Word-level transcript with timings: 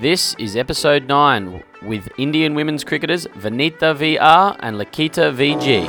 This 0.00 0.34
is 0.38 0.56
episode 0.56 1.06
9 1.06 1.62
with 1.82 2.08
Indian 2.16 2.54
women's 2.54 2.82
cricketers 2.82 3.26
Vanitha 3.36 3.94
VR 3.94 4.56
and 4.60 4.78
Likhitha 4.78 5.34
VG. 5.36 5.86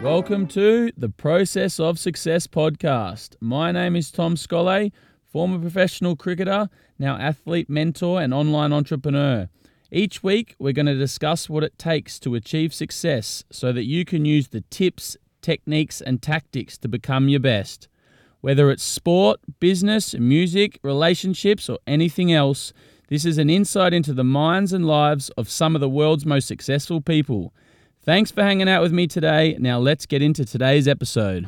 Welcome 0.00 0.46
to 0.46 0.92
the 0.96 1.08
Process 1.08 1.80
of 1.80 1.98
Success 1.98 2.46
podcast. 2.46 3.34
My 3.40 3.72
name 3.72 3.96
is 3.96 4.12
Tom 4.12 4.36
Scolle, 4.36 4.92
former 5.24 5.58
professional 5.58 6.14
cricketer, 6.14 6.68
now 7.00 7.16
athlete 7.16 7.68
mentor 7.68 8.22
and 8.22 8.32
online 8.32 8.72
entrepreneur. 8.72 9.48
Each 9.90 10.22
week, 10.22 10.54
we're 10.60 10.72
going 10.72 10.86
to 10.86 10.94
discuss 10.94 11.50
what 11.50 11.64
it 11.64 11.76
takes 11.78 12.20
to 12.20 12.36
achieve 12.36 12.72
success 12.72 13.42
so 13.50 13.72
that 13.72 13.84
you 13.84 14.04
can 14.04 14.24
use 14.24 14.48
the 14.48 14.62
tips, 14.70 15.16
techniques, 15.42 16.00
and 16.00 16.22
tactics 16.22 16.78
to 16.78 16.88
become 16.88 17.28
your 17.28 17.40
best. 17.40 17.88
Whether 18.44 18.70
it's 18.70 18.82
sport, 18.82 19.40
business, 19.58 20.12
music, 20.12 20.78
relationships, 20.82 21.70
or 21.70 21.78
anything 21.86 22.30
else, 22.30 22.74
this 23.08 23.24
is 23.24 23.38
an 23.38 23.48
insight 23.48 23.94
into 23.94 24.12
the 24.12 24.22
minds 24.22 24.74
and 24.74 24.86
lives 24.86 25.30
of 25.30 25.48
some 25.48 25.74
of 25.74 25.80
the 25.80 25.88
world's 25.88 26.26
most 26.26 26.46
successful 26.46 27.00
people. 27.00 27.54
Thanks 28.02 28.30
for 28.30 28.42
hanging 28.42 28.68
out 28.68 28.82
with 28.82 28.92
me 28.92 29.06
today. 29.06 29.56
Now 29.58 29.78
let's 29.78 30.04
get 30.04 30.20
into 30.20 30.44
today's 30.44 30.86
episode. 30.86 31.46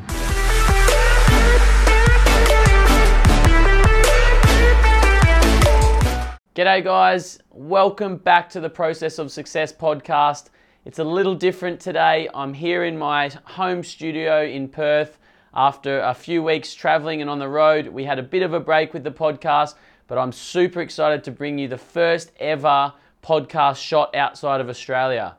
G'day, 6.54 6.82
guys. 6.82 7.38
Welcome 7.50 8.16
back 8.16 8.48
to 8.48 8.60
the 8.60 8.70
Process 8.70 9.18
of 9.18 9.30
Success 9.30 9.70
podcast. 9.70 10.48
It's 10.86 10.98
a 10.98 11.04
little 11.04 11.34
different 11.34 11.78
today. 11.78 12.30
I'm 12.32 12.54
here 12.54 12.84
in 12.84 12.96
my 12.96 13.28
home 13.44 13.84
studio 13.84 14.42
in 14.42 14.68
Perth 14.68 15.18
after 15.56 16.00
a 16.00 16.12
few 16.12 16.42
weeks 16.42 16.74
traveling 16.74 17.22
and 17.22 17.30
on 17.30 17.38
the 17.38 17.48
road. 17.48 17.88
We 17.88 18.04
had 18.04 18.18
a 18.18 18.22
bit 18.22 18.42
of 18.42 18.52
a 18.52 18.60
break 18.60 18.92
with 18.92 19.02
the 19.02 19.10
podcast, 19.10 19.74
but 20.06 20.18
I'm 20.18 20.30
super 20.30 20.82
excited 20.82 21.24
to 21.24 21.30
bring 21.30 21.58
you 21.58 21.66
the 21.66 21.78
first 21.78 22.30
ever 22.38 22.92
podcast 23.24 23.78
shot 23.78 24.14
outside 24.14 24.60
of 24.60 24.68
Australia. 24.68 25.34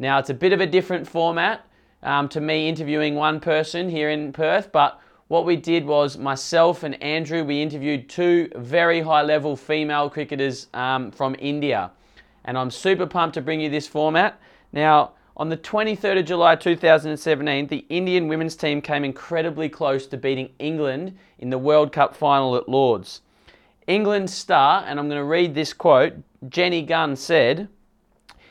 Now, 0.00 0.18
it's 0.18 0.28
a 0.28 0.34
bit 0.34 0.52
of 0.52 0.60
a 0.60 0.66
different 0.66 1.06
format 1.06 1.64
um, 2.02 2.28
to 2.30 2.40
me 2.40 2.68
interviewing 2.68 3.14
one 3.14 3.38
person 3.38 3.88
here 3.88 4.10
in 4.10 4.32
Perth, 4.32 4.72
but 4.72 5.00
what 5.28 5.46
we 5.46 5.54
did 5.54 5.86
was 5.86 6.18
myself 6.18 6.82
and 6.82 7.00
Andrew, 7.00 7.44
we 7.44 7.62
interviewed 7.62 8.08
two 8.08 8.50
very 8.56 9.00
high 9.00 9.22
level 9.22 9.54
female 9.54 10.10
cricketers 10.10 10.66
um, 10.74 11.12
from 11.12 11.36
India. 11.38 11.92
And 12.44 12.58
I'm 12.58 12.72
super 12.72 13.06
pumped 13.06 13.34
to 13.34 13.40
bring 13.40 13.60
you 13.60 13.70
this 13.70 13.86
format. 13.86 14.40
Now, 14.72 15.12
on 15.40 15.48
the 15.48 15.56
23rd 15.56 16.18
of 16.18 16.26
July 16.26 16.54
2017, 16.54 17.68
the 17.68 17.86
Indian 17.88 18.28
women's 18.28 18.54
team 18.54 18.82
came 18.82 19.04
incredibly 19.04 19.70
close 19.70 20.06
to 20.06 20.18
beating 20.18 20.50
England 20.58 21.16
in 21.38 21.48
the 21.48 21.56
World 21.56 21.92
Cup 21.92 22.14
final 22.14 22.56
at 22.56 22.68
Lords. 22.68 23.22
England's 23.86 24.34
star, 24.34 24.84
and 24.86 25.00
I'm 25.00 25.08
going 25.08 25.18
to 25.18 25.24
read 25.24 25.54
this 25.54 25.72
quote 25.72 26.12
Jenny 26.46 26.82
Gunn 26.82 27.16
said, 27.16 27.68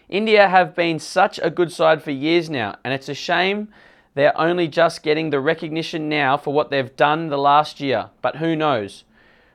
India 0.10 0.50
have 0.50 0.74
been 0.74 0.98
such 0.98 1.40
a 1.44 1.52
good 1.52 1.72
side 1.72 2.02
for 2.02 2.10
years 2.10 2.50
now, 2.50 2.74
and 2.84 2.92
it's 2.92 3.08
a 3.08 3.14
shame 3.14 3.68
they're 4.16 4.36
only 4.36 4.68
just 4.68 5.04
getting 5.04 5.30
the 5.30 5.40
recognition 5.40 6.10
now 6.10 6.38
for 6.38 6.52
what 6.52 6.72
they've 6.72 6.96
done 6.96 7.28
the 7.28 7.38
last 7.38 7.80
year, 7.80 8.10
but 8.24 8.38
who 8.38 8.56
knows? 8.56 9.04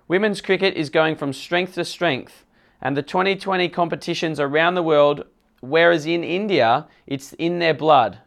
Women's 0.07 0.41
cricket 0.41 0.75
is 0.75 0.89
going 0.89 1.17
from 1.17 1.33
strength 1.33 1.75
to 1.75 1.85
strength, 1.85 2.45
and 2.81 2.97
the 2.97 3.03
2020 3.03 3.69
competitions 3.71 4.39
around 4.39 4.77
the 4.77 4.85
world, 4.85 5.25
whereas 5.69 6.07
in 6.07 6.25
India, 6.25 6.87
it's 7.07 7.33
in 7.35 7.59
their 7.59 7.75
blood. 7.75 8.19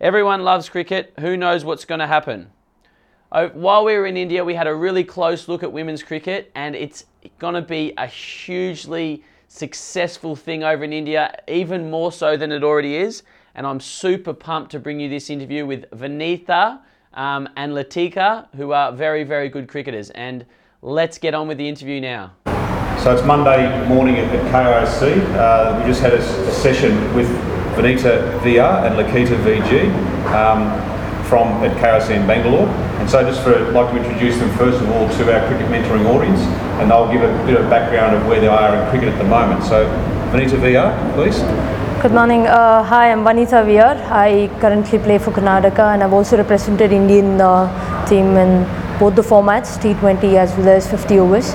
Everyone 0.00 0.44
loves 0.44 0.68
cricket, 0.68 1.12
who 1.18 1.36
knows 1.36 1.64
what's 1.64 1.84
going 1.84 2.00
to 2.00 2.06
happen? 2.06 2.50
Oh, 3.32 3.48
While 3.48 3.84
we 3.84 3.94
were 3.94 4.06
in 4.06 4.16
India, 4.16 4.44
we 4.44 4.54
had 4.54 4.66
a 4.66 4.74
really 4.74 5.04
close 5.04 5.48
look 5.48 5.62
at 5.62 5.72
women's 5.72 6.02
cricket, 6.02 6.50
and 6.54 6.74
it's 6.74 7.04
going 7.38 7.54
to 7.54 7.62
be 7.62 7.92
a 7.98 8.06
hugely 8.06 9.24
successful 9.48 10.36
thing 10.36 10.62
over 10.62 10.84
in 10.84 10.92
India, 10.92 11.38
even 11.48 11.90
more 11.90 12.12
so 12.12 12.36
than 12.36 12.52
it 12.52 12.62
already 12.62 12.96
is 12.96 13.22
and 13.58 13.66
I'm 13.66 13.80
super 13.80 14.32
pumped 14.32 14.70
to 14.70 14.78
bring 14.78 15.00
you 15.00 15.08
this 15.08 15.30
interview 15.30 15.66
with 15.66 15.90
Vanitha 15.90 16.78
um, 17.12 17.48
and 17.56 17.72
Likhitha, 17.72 18.46
who 18.54 18.70
are 18.70 18.92
very, 18.92 19.24
very 19.24 19.48
good 19.48 19.66
cricketers. 19.66 20.10
And 20.10 20.46
let's 20.80 21.18
get 21.18 21.34
on 21.34 21.48
with 21.48 21.58
the 21.58 21.68
interview 21.68 22.00
now. 22.00 22.34
So 23.02 23.14
it's 23.14 23.24
Monday 23.24 23.86
morning 23.86 24.16
at, 24.16 24.26
at 24.34 24.42
KIOC. 24.50 25.22
Uh, 25.36 25.78
we 25.78 25.88
just 25.88 26.00
had 26.00 26.14
a, 26.14 26.18
a, 26.18 26.52
session 26.52 26.92
with 27.14 27.28
Vanitha 27.76 28.40
VR 28.40 28.84
and 28.84 28.96
Likhitha 28.96 29.38
VG 29.46 29.86
um, 30.34 30.66
from 31.28 31.46
at 31.62 31.70
KIOC 31.76 32.20
in 32.20 32.26
Bangalore. 32.26 32.66
And 32.98 33.08
so 33.08 33.22
just 33.22 33.44
for 33.44 33.54
I'd 33.54 33.72
like 33.72 33.92
to 33.92 34.02
introduce 34.02 34.36
them 34.38 34.50
first 34.58 34.82
of 34.82 34.90
all 34.90 35.08
to 35.08 35.32
our 35.32 35.46
cricket 35.46 35.70
mentoring 35.70 36.06
audience, 36.06 36.40
and 36.80 36.90
they'll 36.90 37.10
give 37.12 37.22
a 37.22 37.46
bit 37.46 37.60
of 37.60 37.70
background 37.70 38.16
of 38.16 38.26
where 38.26 38.40
they 38.40 38.48
are 38.48 38.74
in 38.74 38.90
cricket 38.90 39.10
at 39.10 39.18
the 39.18 39.28
moment. 39.28 39.62
So 39.62 39.86
Vanitha 40.32 40.58
VR, 40.58 41.14
please. 41.14 41.38
Good 42.02 42.12
morning. 42.12 42.48
Uh, 42.48 42.82
hi, 42.82 43.12
I'm 43.12 43.22
Vanitha 43.22 43.64
VR. 43.64 43.96
I 44.10 44.50
currently 44.60 44.98
play 44.98 45.18
for 45.18 45.30
Karnataka 45.30 45.94
and 45.94 46.02
I've 46.02 46.12
also 46.12 46.36
represented 46.36 46.90
Indian 46.90 47.40
uh, 47.40 48.06
team 48.08 48.36
in 48.36 48.66
both 48.98 49.14
the 49.14 49.22
formats, 49.22 49.78
T20 49.78 50.34
as 50.34 50.56
well 50.56 50.68
as 50.70 50.90
50 50.90 51.20
overs. 51.20 51.54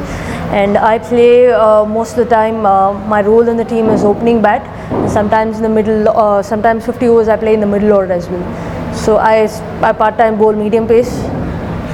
And 0.54 0.78
I 0.78 1.00
play 1.00 1.52
uh, 1.52 1.84
most 1.84 2.12
of 2.12 2.18
the 2.18 2.26
time, 2.26 2.64
uh, 2.64 2.94
my 3.08 3.22
role 3.22 3.48
in 3.50 3.58
the 3.58 3.66
team 3.66 3.90
is 3.90 4.04
opening 4.04 4.40
bat. 4.40 4.62
Sometimes 5.10 5.58
in 5.58 5.64
the 5.64 5.70
middle, 5.70 6.08
uh, 6.10 6.44
sometimes 6.44 6.86
50 6.86 7.08
overs 7.08 7.28
I 7.28 7.38
play 7.38 7.56
in 7.56 7.60
the 7.60 7.66
middle 7.66 7.92
order 7.92 8.14
as 8.14 8.30
well. 8.30 8.94
So 8.94 9.18
I, 9.18 9.50
I 9.82 9.94
part-time 9.94 10.38
bowl 10.38 10.54
medium 10.54 10.88
pace 10.88 11.10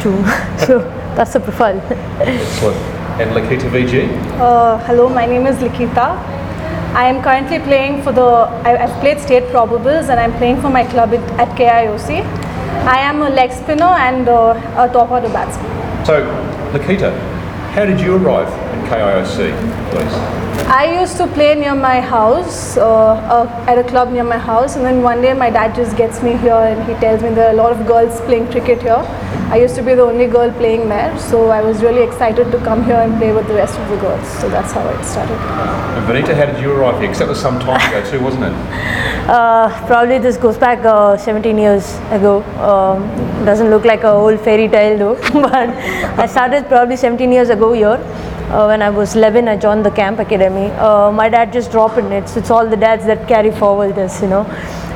too. 0.03 0.11
so 0.65 0.79
that's 1.15 1.31
the 1.31 1.39
profile. 1.39 1.79
Excellent. 2.19 2.75
And 3.21 3.31
Likhitha 3.31 3.71
VG? 3.71 4.11
Uh, 4.41 4.77
hello, 4.79 5.07
my 5.07 5.25
name 5.25 5.47
is 5.47 5.55
Likhitha. 5.57 6.17
I 6.99 7.07
am 7.07 7.23
currently 7.23 7.59
playing 7.59 8.03
for 8.03 8.11
the, 8.11 8.27
I, 8.67 8.75
have 8.75 8.99
played 8.99 9.21
state 9.21 9.43
probables 9.53 10.09
and 10.09 10.19
I'm 10.19 10.33
playing 10.33 10.59
for 10.59 10.69
my 10.69 10.83
club 10.83 11.13
at, 11.13 11.23
at 11.39 11.57
KIOC. 11.57 12.25
I 12.85 12.99
am 12.99 13.21
a 13.21 13.29
leg 13.29 13.53
spinner 13.53 13.95
and 14.07 14.27
uh, 14.27 14.51
a 14.75 14.91
top 14.91 15.11
order 15.11 15.29
batsman. 15.29 16.05
So, 16.05 16.25
Likhitha, 16.73 17.38
how 17.79 17.85
did 17.85 18.01
you 18.01 18.15
arrive 18.17 18.49
at 18.49 18.79
KIOC, 18.89 19.37
please? 19.91 20.15
I 20.67 20.99
used 20.99 21.15
to 21.15 21.27
play 21.27 21.55
near 21.55 21.75
my 21.75 22.01
house, 22.01 22.75
uh, 22.75 23.13
uh, 23.35 23.65
at 23.69 23.77
a 23.77 23.85
club 23.85 24.11
near 24.11 24.25
my 24.25 24.37
house, 24.37 24.75
and 24.75 24.83
then 24.83 25.01
one 25.01 25.21
day 25.21 25.31
my 25.33 25.49
dad 25.49 25.73
just 25.75 25.95
gets 25.95 26.21
me 26.21 26.35
here 26.37 26.61
and 26.71 26.83
he 26.89 26.93
tells 26.99 27.23
me 27.23 27.29
there 27.29 27.47
are 27.47 27.53
a 27.53 27.61
lot 27.61 27.71
of 27.71 27.87
girls 27.87 28.19
playing 28.27 28.51
cricket 28.51 28.81
here. 28.81 29.01
I 29.55 29.61
used 29.61 29.75
to 29.75 29.81
be 29.81 29.95
the 29.95 30.01
only 30.01 30.27
girl 30.27 30.51
playing 30.51 30.89
there, 30.89 31.17
so 31.17 31.51
I 31.51 31.61
was 31.61 31.81
really 31.81 32.03
excited 32.03 32.51
to 32.51 32.57
come 32.65 32.83
here 32.83 32.99
and 33.05 33.17
play 33.17 33.31
with 33.31 33.47
the 33.47 33.53
rest 33.53 33.79
of 33.79 33.89
the 33.89 33.97
girls. 33.97 34.27
So 34.41 34.49
that's 34.49 34.73
how 34.73 34.85
it 34.89 35.05
started. 35.05 35.39
And 35.95 36.05
Vanitha, 36.05 36.35
how 36.35 36.47
did 36.51 36.61
you 36.61 36.73
arrive 36.73 36.99
here? 36.99 37.07
Because 37.07 37.19
that 37.19 37.29
was 37.29 37.39
some 37.39 37.61
time 37.61 37.79
ago 37.89 38.11
too, 38.11 38.21
wasn't 38.21 38.43
it? 38.43 39.05
Uh, 39.29 39.69
probably 39.85 40.17
this 40.17 40.37
goes 40.37 40.57
back 40.57 40.83
uh, 40.83 41.15
17 41.15 41.55
years 41.55 41.97
ago. 42.09 42.41
Um, 42.67 43.03
doesn't 43.45 43.69
look 43.69 43.85
like 43.85 44.01
a 44.03 44.09
old 44.09 44.39
fairy 44.39 44.67
tale 44.67 44.97
though, 44.97 45.15
but 45.33 45.69
I 46.23 46.25
started 46.25 46.67
probably 46.67 46.95
17 46.95 47.31
years 47.31 47.49
ago 47.49 47.71
here. 47.73 47.99
Uh, 48.49 48.65
when 48.65 48.81
I 48.81 48.89
was 48.89 49.15
11, 49.15 49.47
I 49.47 49.55
joined 49.55 49.85
the 49.85 49.91
camp 49.91 50.17
academy. 50.17 50.71
Uh, 50.71 51.11
my 51.11 51.29
dad 51.29 51.53
just 51.53 51.71
dropped 51.71 51.99
in. 51.99 52.11
It's 52.11 52.37
it's 52.37 52.49
all 52.49 52.67
the 52.67 52.75
dads 52.75 53.05
that 53.05 53.27
carry 53.27 53.51
forward 53.51 53.93
this, 53.93 54.19
you 54.23 54.29
know. 54.29 54.47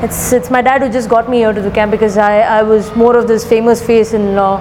It's 0.01 0.33
it's 0.33 0.49
my 0.49 0.63
dad 0.63 0.81
who 0.81 0.89
just 0.89 1.09
got 1.09 1.29
me 1.29 1.37
here 1.37 1.53
to 1.53 1.61
the 1.61 1.69
camp 1.69 1.91
because 1.91 2.17
I, 2.17 2.39
I 2.39 2.63
was 2.63 2.89
more 2.95 3.15
of 3.15 3.27
this 3.27 3.47
famous 3.47 3.85
face 3.85 4.13
in 4.13 4.39
uh, 4.45 4.57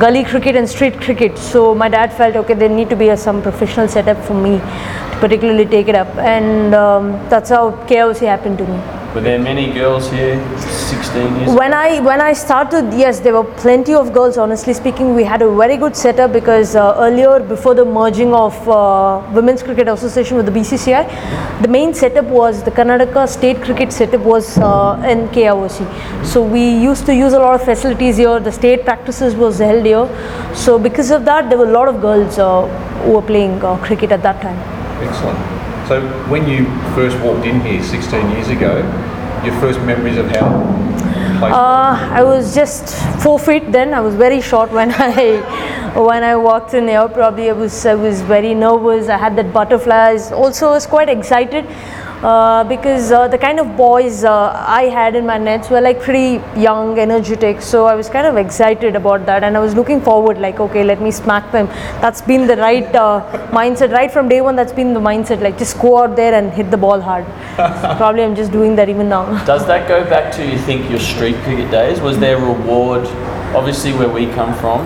gully 0.00 0.24
cricket 0.24 0.56
and 0.56 0.68
street 0.68 1.00
cricket. 1.00 1.38
So 1.38 1.72
my 1.72 1.88
dad 1.88 2.12
felt 2.12 2.34
okay, 2.42 2.54
there 2.54 2.68
need 2.68 2.90
to 2.90 2.96
be 2.96 3.10
a, 3.10 3.16
some 3.16 3.40
professional 3.42 3.86
setup 3.86 4.18
for 4.24 4.34
me 4.34 4.58
to 4.58 5.16
particularly 5.20 5.66
take 5.66 5.86
it 5.86 5.94
up, 5.94 6.12
and 6.34 6.74
um, 6.74 7.12
that's 7.28 7.50
how 7.50 7.70
KIOC 7.86 8.26
happened 8.26 8.58
to 8.58 8.66
me. 8.66 8.93
Were 9.14 9.20
there 9.20 9.38
many 9.38 9.72
girls 9.72 10.10
here 10.10 10.36
16 10.58 11.36
years 11.36 11.50
when 11.56 11.72
I 11.72 12.00
when 12.00 12.20
I 12.20 12.32
started, 12.32 12.92
yes, 12.92 13.20
there 13.20 13.32
were 13.32 13.44
plenty 13.58 13.94
of 13.94 14.12
girls. 14.12 14.36
Honestly 14.36 14.74
speaking, 14.74 15.14
we 15.14 15.22
had 15.22 15.40
a 15.40 15.48
very 15.54 15.76
good 15.76 15.94
setup 15.94 16.32
because 16.32 16.74
uh, 16.74 16.96
earlier, 16.98 17.38
before 17.38 17.74
the 17.76 17.84
merging 17.84 18.34
of 18.34 18.68
uh, 18.68 19.22
Women's 19.32 19.62
Cricket 19.62 19.86
Association 19.86 20.36
with 20.36 20.46
the 20.46 20.52
BCCI, 20.52 21.62
the 21.62 21.68
main 21.68 21.94
setup 21.94 22.24
was 22.24 22.64
the 22.64 22.72
Karnataka 22.72 23.28
State 23.28 23.62
Cricket 23.62 23.92
setup 23.92 24.22
was 24.22 24.58
uh, 24.58 25.00
in 25.08 25.28
KIOC. 25.28 26.26
So 26.26 26.42
we 26.42 26.68
used 26.68 27.06
to 27.06 27.14
use 27.14 27.34
a 27.34 27.38
lot 27.38 27.54
of 27.54 27.64
facilities 27.64 28.16
here. 28.16 28.40
The 28.40 28.50
state 28.50 28.84
practices 28.84 29.36
was 29.36 29.60
held 29.60 29.84
here. 29.86 30.08
So 30.56 30.76
because 30.76 31.12
of 31.12 31.24
that, 31.26 31.50
there 31.50 31.58
were 31.58 31.68
a 31.68 31.76
lot 31.80 31.86
of 31.86 32.00
girls 32.00 32.36
uh, 32.36 32.66
who 33.04 33.12
were 33.12 33.22
playing 33.22 33.62
uh, 33.62 33.76
cricket 33.76 34.10
at 34.10 34.24
that 34.24 34.42
time. 34.42 34.58
Excellent. 35.08 35.54
So 35.86 36.00
when 36.30 36.48
you 36.48 36.64
first 36.94 37.18
walked 37.20 37.44
in 37.46 37.60
here 37.60 37.82
16 37.82 38.30
years 38.30 38.48
ago, 38.48 38.80
your 39.44 39.58
first 39.60 39.80
memories 39.80 40.16
of 40.16 40.26
how 40.30 40.84
uh, 41.42 42.08
I 42.12 42.22
was 42.22 42.54
just 42.54 42.94
four 43.22 43.38
feet 43.38 43.70
then. 43.70 43.92
I 43.92 44.00
was 44.00 44.14
very 44.14 44.40
short 44.40 44.70
when 44.70 44.92
I 44.96 45.40
when 46.00 46.22
I 46.22 46.36
walked 46.36 46.74
in 46.74 46.88
here. 46.88 47.08
Probably 47.08 47.50
I 47.50 47.52
was 47.52 47.84
I 47.86 47.94
was 47.94 48.22
very 48.22 48.54
nervous. 48.54 49.08
I 49.08 49.18
had 49.18 49.36
that 49.36 49.52
butterflies. 49.52 50.32
Also, 50.32 50.68
I 50.68 50.72
was 50.72 50.86
quite 50.86 51.08
excited. 51.08 51.66
Uh, 52.22 52.64
because 52.64 53.10
uh, 53.12 53.28
the 53.28 53.36
kind 53.38 53.60
of 53.60 53.76
boys 53.76 54.24
uh, 54.24 54.52
I 54.66 54.84
had 54.84 55.14
in 55.14 55.26
my 55.26 55.38
nets 55.38 55.70
were 55.70 55.80
like 55.80 56.00
pretty 56.00 56.42
young, 56.58 56.98
energetic. 56.98 57.60
So 57.60 57.86
I 57.86 57.94
was 57.94 58.08
kind 58.08 58.26
of 58.26 58.36
excited 58.36 58.96
about 58.96 59.26
that, 59.26 59.44
and 59.44 59.56
I 59.56 59.60
was 59.60 59.74
looking 59.74 60.00
forward, 60.00 60.38
like, 60.38 60.60
okay, 60.60 60.84
let 60.84 61.00
me 61.00 61.10
smack 61.10 61.50
them. 61.52 61.66
That's 62.00 62.22
been 62.22 62.46
the 62.46 62.56
right 62.56 62.94
uh, 62.94 63.48
mindset 63.50 63.92
right 63.92 64.10
from 64.10 64.28
day 64.28 64.40
one. 64.40 64.56
That's 64.56 64.72
been 64.72 64.94
the 64.94 65.00
mindset, 65.00 65.40
like 65.40 65.58
just 65.58 65.78
go 65.78 66.02
out 66.02 66.16
there 66.16 66.34
and 66.34 66.52
hit 66.52 66.70
the 66.70 66.76
ball 66.76 67.00
hard. 67.00 67.26
Probably 67.96 68.22
I'm 68.22 68.34
just 68.34 68.52
doing 68.52 68.76
that 68.76 68.88
even 68.88 69.08
now. 69.08 69.44
Does 69.44 69.66
that 69.66 69.88
go 69.88 70.04
back 70.04 70.32
to 70.34 70.46
you 70.46 70.58
think 70.58 70.90
your 70.90 71.00
street 71.00 71.36
cricket 71.44 71.70
days? 71.70 72.00
Was 72.00 72.18
there 72.18 72.36
a 72.36 72.40
reward? 72.40 73.06
Obviously, 73.54 73.92
where 73.92 74.08
we 74.08 74.26
come 74.32 74.54
from, 74.58 74.84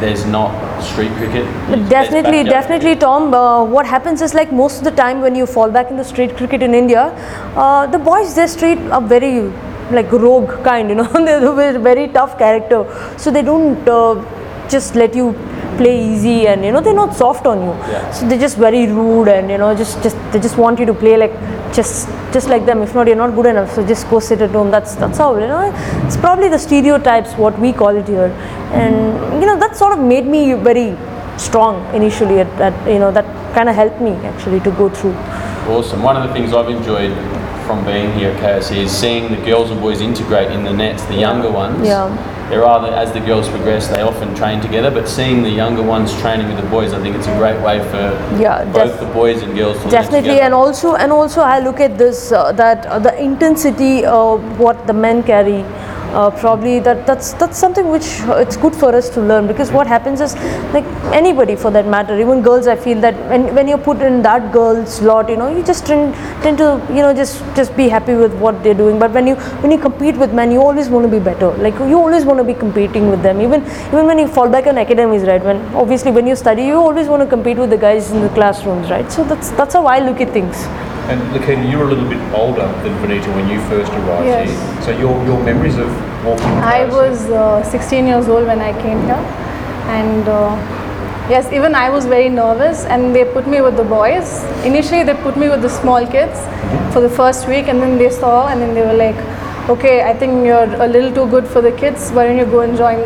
there's 0.00 0.24
not 0.26 0.69
street 0.82 1.12
cricket. 1.12 1.46
Definitely, 1.88 2.44
definitely, 2.44 2.96
Tom. 2.96 3.32
Uh, 3.34 3.64
what 3.64 3.86
happens 3.86 4.20
is 4.22 4.34
like 4.34 4.52
most 4.52 4.78
of 4.78 4.84
the 4.84 4.90
time 4.90 5.20
when 5.20 5.34
you 5.34 5.46
fall 5.46 5.70
back 5.70 5.90
into 5.90 6.04
street 6.04 6.36
cricket 6.36 6.62
in 6.62 6.74
India, 6.74 7.04
uh, 7.56 7.86
the 7.86 7.98
boys 7.98 8.34
their 8.34 8.48
street 8.48 8.78
are 8.90 9.00
very 9.00 9.50
like 9.90 10.10
rogue 10.12 10.50
kind, 10.64 10.88
you 10.88 10.94
know. 10.94 11.08
They're 11.12 11.52
very- 11.54 11.78
very 11.78 12.08
tough 12.08 12.38
character, 12.38 12.84
so 13.18 13.30
they 13.30 13.42
don't 13.42 13.88
uh, 13.88 14.24
just 14.68 14.94
let 14.94 15.14
you 15.14 15.32
play 15.80 15.94
easy 16.12 16.38
and 16.50 16.64
you 16.64 16.72
know 16.72 16.80
they're 16.86 17.00
not 17.02 17.16
soft 17.22 17.46
on 17.52 17.58
you. 17.66 17.72
Yeah. 17.92 18.10
So 18.12 18.28
they're 18.28 18.44
just 18.46 18.58
very 18.66 18.86
rude 18.86 19.28
and 19.28 19.50
you 19.54 19.58
know 19.62 19.70
just 19.82 20.02
just 20.06 20.16
they 20.32 20.40
just 20.46 20.58
want 20.64 20.78
you 20.78 20.86
to 20.92 20.94
play 21.02 21.16
like 21.24 21.34
just 21.78 22.08
just 22.36 22.48
like 22.48 22.66
them. 22.70 22.82
If 22.86 22.94
not, 22.94 23.06
you're 23.06 23.22
not 23.24 23.34
good 23.34 23.46
enough. 23.46 23.74
So 23.74 23.86
just 23.92 24.08
go 24.10 24.20
sit 24.30 24.42
at 24.48 24.50
home. 24.50 24.70
That's 24.70 24.94
that's 25.04 25.18
how 25.18 25.30
you 25.44 25.48
know. 25.52 25.62
It's 26.06 26.16
probably 26.26 26.48
the 26.56 26.62
stereotypes 26.66 27.34
what 27.44 27.58
we 27.66 27.72
call 27.82 28.02
it 28.02 28.08
here, 28.16 28.30
and 28.84 29.40
you 29.40 29.46
know 29.50 29.58
that 29.64 29.76
sort 29.82 29.98
of 29.98 30.04
made 30.14 30.26
me 30.36 30.42
very 30.70 30.88
strong 31.48 31.78
initially. 32.00 32.40
At, 32.40 32.66
at 32.68 32.92
you 32.92 32.98
know 33.04 33.12
that 33.20 33.30
kind 33.54 33.68
of 33.68 33.74
helped 33.82 34.00
me 34.08 34.12
actually 34.32 34.60
to 34.68 34.70
go 34.82 34.88
through. 34.88 35.14
Awesome. 35.76 36.02
One 36.02 36.16
of 36.16 36.26
the 36.28 36.34
things 36.34 36.52
I've 36.52 36.68
enjoyed 36.68 37.14
from 37.66 37.84
being 37.84 38.12
here 38.18 38.30
at 38.30 38.40
KSC 38.42 38.76
is 38.84 38.90
seeing 38.90 39.30
the 39.30 39.40
girls 39.46 39.70
and 39.70 39.80
boys 39.80 40.00
integrate 40.00 40.50
in 40.50 40.64
the 40.64 40.72
nets, 40.72 41.04
the 41.04 41.14
younger 41.14 41.50
ones. 41.50 41.86
Yeah. 41.86 42.08
There 42.50 42.64
are, 42.64 42.84
as 42.88 43.12
the 43.12 43.20
girls 43.20 43.48
progress, 43.48 43.86
they 43.86 44.02
often 44.02 44.34
train 44.34 44.60
together, 44.60 44.90
but 44.90 45.08
seeing 45.08 45.44
the 45.44 45.50
younger 45.50 45.84
ones 45.84 46.12
training 46.20 46.48
with 46.48 46.56
the 46.56 46.68
boys, 46.68 46.92
I 46.92 47.00
think 47.00 47.14
it's 47.14 47.28
a 47.28 47.36
great 47.36 47.60
way 47.62 47.78
for 47.90 48.02
Yeah, 48.42 48.64
both 48.64 48.90
def- 48.90 48.98
the 48.98 49.06
boys 49.14 49.40
and 49.42 49.54
girls 49.56 49.80
to 49.84 49.88
Definitely, 49.88 50.40
and 50.40 50.52
also 50.52 50.96
and 50.96 51.12
also 51.12 51.42
I 51.42 51.60
look 51.60 51.78
at 51.78 51.96
this 51.96 52.32
uh, 52.32 52.50
that 52.52 52.86
uh, 52.86 52.98
the 52.98 53.14
intensity 53.22 54.04
of 54.04 54.58
what 54.58 54.88
the 54.88 54.92
men 54.92 55.22
carry. 55.22 55.64
Uh, 56.12 56.28
probably 56.28 56.80
that 56.80 57.06
that's 57.06 57.34
that's 57.34 57.56
something 57.56 57.88
which 57.88 58.20
uh, 58.22 58.34
it's 58.44 58.56
good 58.56 58.74
for 58.74 58.92
us 58.92 59.08
to 59.08 59.20
learn 59.20 59.46
because 59.46 59.70
what 59.70 59.86
happens 59.86 60.20
is 60.20 60.34
like 60.74 60.84
anybody 61.18 61.54
for 61.54 61.70
that 61.70 61.86
matter 61.86 62.18
even 62.20 62.42
girls 62.42 62.66
I 62.66 62.74
feel 62.74 63.00
that 63.02 63.14
when, 63.30 63.54
when 63.54 63.68
you're 63.68 63.78
put 63.78 64.02
in 64.02 64.20
that 64.22 64.50
girl's 64.52 65.00
lot 65.00 65.30
you 65.30 65.36
know 65.36 65.56
you 65.56 65.62
just 65.62 65.86
tend, 65.86 66.12
tend 66.42 66.58
to 66.58 66.84
you 66.88 67.02
know 67.04 67.14
just 67.14 67.38
just 67.54 67.76
be 67.76 67.88
happy 67.88 68.14
with 68.14 68.34
what 68.40 68.60
they're 68.64 68.74
doing. 68.74 68.98
But 68.98 69.12
when 69.12 69.28
you 69.28 69.36
when 69.62 69.70
you 69.70 69.78
compete 69.78 70.16
with 70.16 70.34
men 70.34 70.50
you 70.50 70.60
always 70.60 70.88
want 70.88 71.04
to 71.04 71.10
be 71.16 71.22
better. 71.22 71.52
Like 71.52 71.74
you 71.78 71.96
always 71.96 72.24
want 72.24 72.38
to 72.38 72.44
be 72.44 72.54
competing 72.54 73.08
with 73.08 73.22
them. 73.22 73.40
Even 73.40 73.62
even 73.62 74.06
when 74.06 74.18
you 74.18 74.26
fall 74.26 74.48
back 74.48 74.66
on 74.66 74.78
academies 74.78 75.22
right 75.22 75.44
when 75.44 75.64
obviously 75.76 76.10
when 76.10 76.26
you 76.26 76.34
study 76.34 76.64
you 76.64 76.74
always 76.74 77.06
want 77.06 77.22
to 77.22 77.28
compete 77.28 77.56
with 77.56 77.70
the 77.70 77.78
guys 77.78 78.10
in 78.10 78.20
the 78.20 78.30
classrooms 78.30 78.90
right? 78.90 79.12
So 79.12 79.22
that's 79.22 79.50
that's 79.52 79.74
how 79.74 79.86
I 79.86 80.00
look 80.00 80.20
at 80.20 80.32
things 80.32 80.66
And 81.10 81.20
Likhitha, 81.34 81.68
you 81.68 81.78
were 81.78 81.86
a 81.86 81.88
little 81.92 82.08
bit 82.08 82.20
older 82.32 82.66
than 82.82 82.92
Vanitha 83.02 83.34
when 83.34 83.48
you 83.48 83.60
first 83.68 83.90
arrived 83.92 84.26
Yes. 84.26 84.50
here. 84.50 84.82
So 84.84 84.90
your, 84.96 85.14
your 85.24 85.42
memories 85.42 85.76
of 85.76 85.88
walking 86.24 86.46
I 86.74 86.84
was 86.84 87.28
uh, 87.30 87.64
16 87.64 88.06
years 88.06 88.28
old 88.28 88.46
when 88.46 88.60
I 88.60 88.72
came 88.80 89.00
here, 89.06 89.22
and 89.98 90.28
uh, 90.28 90.54
yes, 91.28 91.52
even 91.52 91.74
I 91.74 91.90
was 91.90 92.06
very 92.06 92.28
nervous. 92.28 92.84
And 92.84 93.12
they 93.12 93.24
put 93.24 93.48
me 93.48 93.60
with 93.60 93.76
the 93.76 93.82
boys. 93.82 94.44
Initially, 94.64 95.02
they 95.02 95.14
put 95.14 95.36
me 95.36 95.48
with 95.48 95.62
the 95.62 95.68
small 95.68 96.06
kids 96.06 96.38
for 96.94 97.00
the 97.00 97.08
first 97.10 97.48
week, 97.48 97.66
and 97.66 97.82
then 97.82 97.98
they 97.98 98.10
saw, 98.10 98.46
and 98.46 98.60
then 98.60 98.72
they 98.74 98.86
were 98.86 98.94
like, 99.06 99.18
"Okay, 99.70 99.96
I 100.02 100.12
think 100.20 100.44
you're 100.46 100.68
a 100.84 100.88
little 100.92 101.12
too 101.16 101.26
good 101.32 101.46
for 101.54 101.60
the 101.66 101.72
kids. 101.80 102.10
Why 102.18 102.26
don't 102.28 102.38
you 102.42 102.46
go 102.54 102.60
and 102.66 102.76
join 102.76 103.02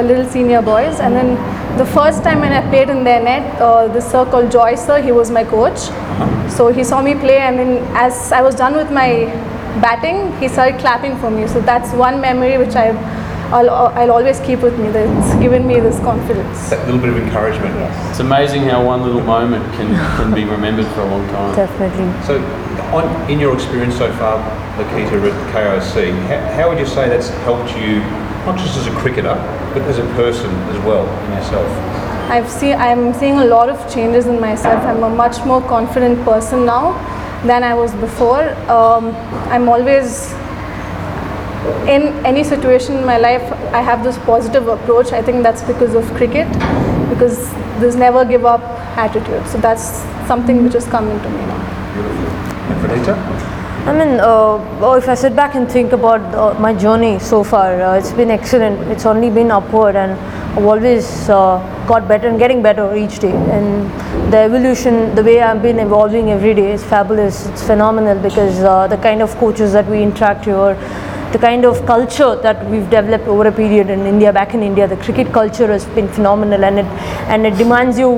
a 0.00 0.02
little 0.08 0.26
senior 0.34 0.60
boys?" 0.68 1.00
And 1.06 1.16
then 1.20 1.32
the 1.78 1.86
first 1.94 2.22
time 2.26 2.44
when 2.46 2.52
I 2.58 2.60
played 2.74 2.92
in 2.94 3.02
their 3.08 3.22
net, 3.28 3.60
uh, 3.68 3.88
this 3.96 4.10
sir 4.12 4.24
called 4.34 4.50
Joy 4.56 4.68
sir, 4.82 5.00
he 5.08 5.12
was 5.16 5.32
my 5.38 5.44
coach. 5.54 5.88
So 6.58 6.68
he 6.78 6.84
saw 6.90 7.02
me 7.08 7.14
play, 7.26 7.38
and 7.48 7.58
then 7.62 7.72
as 8.04 8.20
I 8.40 8.42
was 8.48 8.54
done 8.54 8.76
with 8.82 8.92
my 8.98 9.08
batting, 9.86 10.20
he 10.42 10.48
started 10.48 10.78
clapping 10.84 11.16
for 11.24 11.30
me. 11.30 11.46
So 11.54 11.60
that's 11.60 11.92
one 12.02 12.20
memory 12.20 12.56
which 12.62 12.76
I've, 12.84 13.00
I'll, 13.52 13.70
I'll 13.70 14.10
always 14.10 14.40
keep 14.40 14.60
with 14.60 14.78
me. 14.78 14.88
That's 14.88 15.34
given 15.40 15.66
me 15.66 15.78
this 15.78 15.98
confidence. 16.00 16.70
That 16.70 16.84
little 16.86 17.00
bit 17.00 17.10
of 17.10 17.16
encouragement. 17.18 17.74
Yes. 17.76 18.10
It's 18.10 18.20
amazing 18.20 18.62
how 18.62 18.84
one 18.84 19.02
little 19.02 19.22
moment 19.22 19.64
can, 19.74 19.94
can 20.16 20.34
be 20.34 20.44
remembered 20.44 20.86
for 20.94 21.02
a 21.02 21.06
long 21.06 21.26
time. 21.28 21.54
definitely 21.54 22.10
So, 22.26 22.42
on, 22.92 23.30
in 23.30 23.38
your 23.38 23.54
experience 23.54 23.96
so 23.96 24.12
far, 24.14 24.38
Likhitha, 24.78 25.30
at 25.30 25.54
KOC, 25.54 26.12
how, 26.26 26.52
how 26.54 26.68
would 26.68 26.78
you 26.78 26.86
say 26.86 27.08
that's 27.08 27.28
helped 27.46 27.70
you, 27.76 28.00
not 28.46 28.58
just 28.58 28.76
as 28.78 28.86
a 28.88 28.92
cricketer, 28.92 29.34
but 29.74 29.82
as 29.82 29.98
a 29.98 30.06
person 30.14 30.50
as 30.70 30.78
well 30.84 31.06
in 31.26 31.32
yourself? 31.32 31.68
I've 32.28 32.50
seen, 32.50 32.74
I'm 32.76 33.14
seeing 33.14 33.38
a 33.38 33.44
lot 33.44 33.68
of 33.68 33.78
changes 33.92 34.26
in 34.26 34.40
myself. 34.40 34.82
I'm 34.82 35.04
a 35.04 35.08
much 35.08 35.44
more 35.46 35.62
confident 35.62 36.24
person 36.24 36.66
now 36.66 36.94
than 37.46 37.62
I 37.62 37.74
was 37.74 37.94
before. 37.94 38.42
Um, 38.68 39.14
I'm 39.52 39.68
always 39.68 40.34
in 41.88 42.02
any 42.24 42.44
situation 42.44 42.96
in 42.96 43.04
my 43.04 43.18
life, 43.18 43.42
I 43.72 43.80
have 43.80 44.04
this 44.04 44.18
positive 44.18 44.68
approach. 44.68 45.12
I 45.12 45.22
think 45.22 45.42
that's 45.42 45.62
because 45.62 45.94
of 45.94 46.04
cricket, 46.14 46.48
because 47.08 47.50
there's 47.80 47.96
never 47.96 48.24
give 48.24 48.44
up 48.44 48.62
attitude. 48.96 49.46
So 49.48 49.58
that's 49.58 50.02
something 50.26 50.64
which 50.64 50.72
has 50.74 50.86
come 50.86 51.08
into 51.08 51.28
me 51.28 51.46
now. 51.46 51.62
Beautiful. 52.86 53.46
I 53.86 53.92
mean, 53.92 54.18
uh, 54.18 54.58
oh, 54.82 54.94
if 54.94 55.08
I 55.08 55.14
sit 55.14 55.36
back 55.36 55.54
and 55.54 55.70
think 55.70 55.92
about 55.92 56.20
uh, 56.34 56.58
my 56.58 56.74
journey 56.74 57.20
so 57.20 57.44
far, 57.44 57.80
uh, 57.80 57.96
it's 57.96 58.10
been 58.10 58.32
excellent. 58.32 58.80
It's 58.90 59.06
only 59.06 59.30
been 59.30 59.52
upward, 59.52 59.94
and 59.94 60.12
I've 60.58 60.64
always 60.64 61.28
uh, 61.28 61.58
got 61.86 62.08
better 62.08 62.26
and 62.26 62.36
getting 62.36 62.62
better 62.62 62.96
each 62.96 63.20
day. 63.20 63.30
And 63.30 64.32
the 64.32 64.38
evolution, 64.38 65.14
the 65.14 65.22
way 65.22 65.40
I've 65.40 65.62
been 65.62 65.78
evolving 65.78 66.30
every 66.30 66.52
day 66.52 66.72
is 66.72 66.82
fabulous. 66.82 67.46
It's 67.46 67.62
phenomenal 67.62 68.18
because 68.18 68.58
uh, 68.58 68.88
the 68.88 68.96
kind 68.96 69.22
of 69.22 69.32
coaches 69.36 69.72
that 69.74 69.86
we 69.86 70.02
interact 70.02 70.48
with, 70.48 70.76
the 71.36 71.42
kind 71.46 71.66
of 71.66 71.84
culture 71.84 72.34
that 72.44 72.64
we've 72.70 72.88
developed 72.88 73.26
over 73.28 73.46
a 73.48 73.52
period 73.52 73.90
in 73.90 74.06
India, 74.06 74.32
back 74.32 74.54
in 74.54 74.62
India, 74.62 74.88
the 74.88 74.96
cricket 74.96 75.32
culture 75.32 75.66
has 75.66 75.84
been 75.96 76.08
phenomenal, 76.08 76.64
and 76.64 76.78
it 76.78 76.86
and 77.34 77.46
it 77.46 77.56
demands 77.62 77.98
you, 77.98 78.10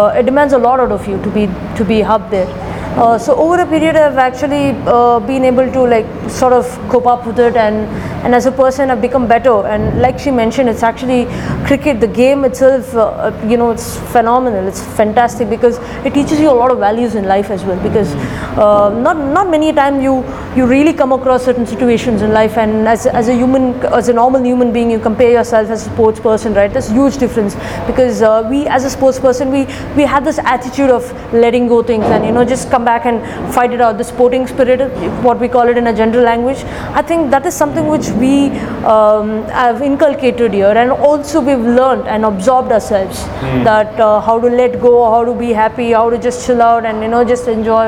uh, 0.00 0.20
it 0.20 0.24
demands 0.30 0.54
a 0.54 0.58
lot 0.66 0.80
out 0.80 0.92
of 0.98 1.06
you 1.06 1.22
to 1.22 1.30
be 1.38 1.46
to 1.80 1.84
be 1.84 2.02
up 2.02 2.30
there. 2.30 2.71
Uh, 2.94 3.16
so 3.16 3.34
over 3.34 3.58
a 3.58 3.66
period, 3.66 3.96
I've 3.96 4.18
actually 4.18 4.76
uh, 4.86 5.18
been 5.20 5.46
able 5.46 5.70
to 5.72 5.80
like 5.80 6.06
sort 6.28 6.52
of 6.52 6.66
cope 6.90 7.06
up 7.06 7.26
with 7.26 7.38
it, 7.38 7.56
and 7.56 7.86
and 8.22 8.34
as 8.34 8.44
a 8.44 8.52
person, 8.52 8.90
I've 8.90 9.00
become 9.00 9.26
better. 9.26 9.66
And 9.66 10.02
like 10.02 10.18
she 10.18 10.30
mentioned, 10.30 10.68
it's 10.68 10.82
actually 10.82 11.24
cricket. 11.64 12.00
The 12.00 12.06
game 12.06 12.44
itself, 12.44 12.94
uh, 12.94 13.04
uh, 13.04 13.46
you 13.48 13.56
know, 13.56 13.70
it's 13.70 13.96
phenomenal. 14.12 14.68
It's 14.68 14.82
fantastic 14.82 15.48
because 15.48 15.78
it 16.04 16.12
teaches 16.12 16.38
you 16.38 16.50
a 16.50 16.52
lot 16.52 16.70
of 16.70 16.78
values 16.80 17.14
in 17.14 17.24
life 17.24 17.48
as 17.50 17.64
well. 17.64 17.82
Because 17.82 18.12
uh, 18.58 18.90
not 18.90 19.16
not 19.16 19.48
many 19.48 19.72
times 19.72 20.02
you 20.02 20.22
you 20.54 20.66
really 20.66 20.92
come 20.92 21.12
across 21.12 21.46
certain 21.46 21.66
situations 21.66 22.20
in 22.20 22.34
life, 22.34 22.58
and 22.58 22.86
as 22.86 23.06
as 23.06 23.28
a 23.28 23.34
human, 23.34 23.72
as 23.86 24.10
a 24.10 24.12
normal 24.12 24.44
human 24.44 24.70
being, 24.70 24.90
you 24.90 24.98
compare 24.98 25.30
yourself 25.30 25.70
as 25.70 25.86
a 25.86 25.90
sports 25.90 26.20
person, 26.20 26.52
right? 26.52 26.70
There's 26.70 26.90
huge 26.90 27.16
difference 27.16 27.56
because 27.86 28.20
we 28.50 28.66
as 28.66 28.84
a 28.84 28.90
sports 28.90 29.18
person, 29.18 29.50
we 29.50 29.64
we 29.96 30.02
have 30.02 30.26
this 30.26 30.38
attitude 30.40 30.90
of 30.90 31.10
letting 31.32 31.68
go 31.68 31.82
things 31.82 32.04
and 32.04 32.26
you 32.26 32.32
know 32.32 32.44
just 32.44 32.70
come 32.70 32.81
back 32.84 33.06
and 33.06 33.22
fight 33.54 33.72
it 33.72 33.80
out. 33.80 33.98
The 33.98 34.04
sporting 34.04 34.46
spirit, 34.46 34.80
what 35.22 35.38
we 35.40 35.48
call 35.48 35.68
it 35.68 35.76
in 35.76 35.86
a 35.86 35.94
general 35.94 36.24
language. 36.24 36.64
I 37.00 37.02
think 37.02 37.30
that 37.30 37.46
is 37.46 37.54
something 37.54 37.86
which 37.88 38.08
we 38.10 38.50
um, 38.94 39.44
have 39.48 39.82
inculcated 39.82 40.52
here, 40.52 40.74
and 40.82 40.90
also 40.90 41.40
we've 41.40 41.58
learned 41.58 42.08
and 42.08 42.24
absorbed 42.24 42.72
ourselves 42.72 43.24
that 43.68 43.98
uh, 44.00 44.20
how 44.20 44.40
to 44.40 44.48
let 44.48 44.80
go, 44.80 45.04
how 45.10 45.24
to 45.24 45.34
be 45.34 45.52
happy, 45.52 45.92
how 45.92 46.08
to 46.10 46.18
just 46.18 46.46
chill 46.46 46.62
out 46.62 46.84
and 46.84 47.02
you 47.02 47.08
know 47.08 47.24
just 47.24 47.48
enjoy. 47.48 47.86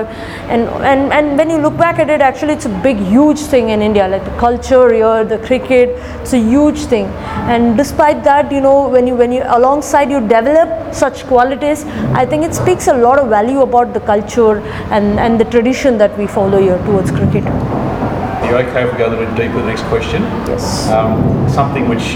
And 0.55 0.69
and 0.93 1.13
and 1.13 1.39
when 1.39 1.51
you 1.51 1.59
look 1.59 1.77
back 1.77 1.99
at 1.99 2.11
it, 2.11 2.21
actually, 2.21 2.55
it's 2.55 2.67
a 2.67 2.75
big, 2.83 2.99
huge 2.99 3.41
thing 3.41 3.71
in 3.71 3.83
India. 3.83 4.09
Like 4.09 4.25
the 4.25 4.37
culture 4.39 4.93
here, 4.93 5.25
the 5.25 5.39
cricket, 5.39 5.91
it's 6.21 6.33
a 6.33 6.39
huge 6.39 6.85
thing. 6.95 7.07
And 7.55 7.77
despite 7.77 8.25
that, 8.25 8.53
you 8.53 8.61
know, 8.61 8.89
when 8.89 9.07
you 9.07 9.15
when 9.15 9.33
you 9.33 9.43
alongside 9.47 10.11
you 10.11 10.21
develop 10.21 10.95
such 10.95 11.25
qualities, 11.27 11.85
I 12.23 12.27
think 12.27 12.45
it 12.45 12.55
speaks 12.55 12.87
a 12.89 12.97
lot 12.97 13.19
of 13.19 13.29
value 13.29 13.61
about 13.63 13.93
the 13.95 14.01
culture 14.01 14.61
and 14.91 15.19
and 15.19 15.41
the 15.41 15.45
tradition 15.45 15.99
that 15.99 16.17
we 16.19 16.27
follow 16.27 16.61
here 16.61 16.79
towards 16.85 17.11
cricket. 17.11 17.45
Are 17.45 18.51
you 18.51 18.69
okay 18.69 18.85
if 18.85 18.93
we 18.93 18.99
go 18.99 19.09
a 19.09 19.11
little 19.11 19.25
bit 19.25 19.35
deeper 19.37 19.55
with 19.57 19.65
the 19.65 19.71
next 19.71 19.85
question? 19.85 20.23
Yes. 20.47 20.89
Um, 20.91 21.49
something 21.49 21.89
which 21.89 22.15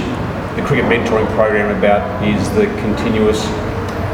the 0.56 0.62
cricket 0.66 0.84
mentoring 0.86 1.26
program 1.34 1.76
about 1.76 2.02
is 2.26 2.48
the 2.50 2.66
continuous 2.82 3.44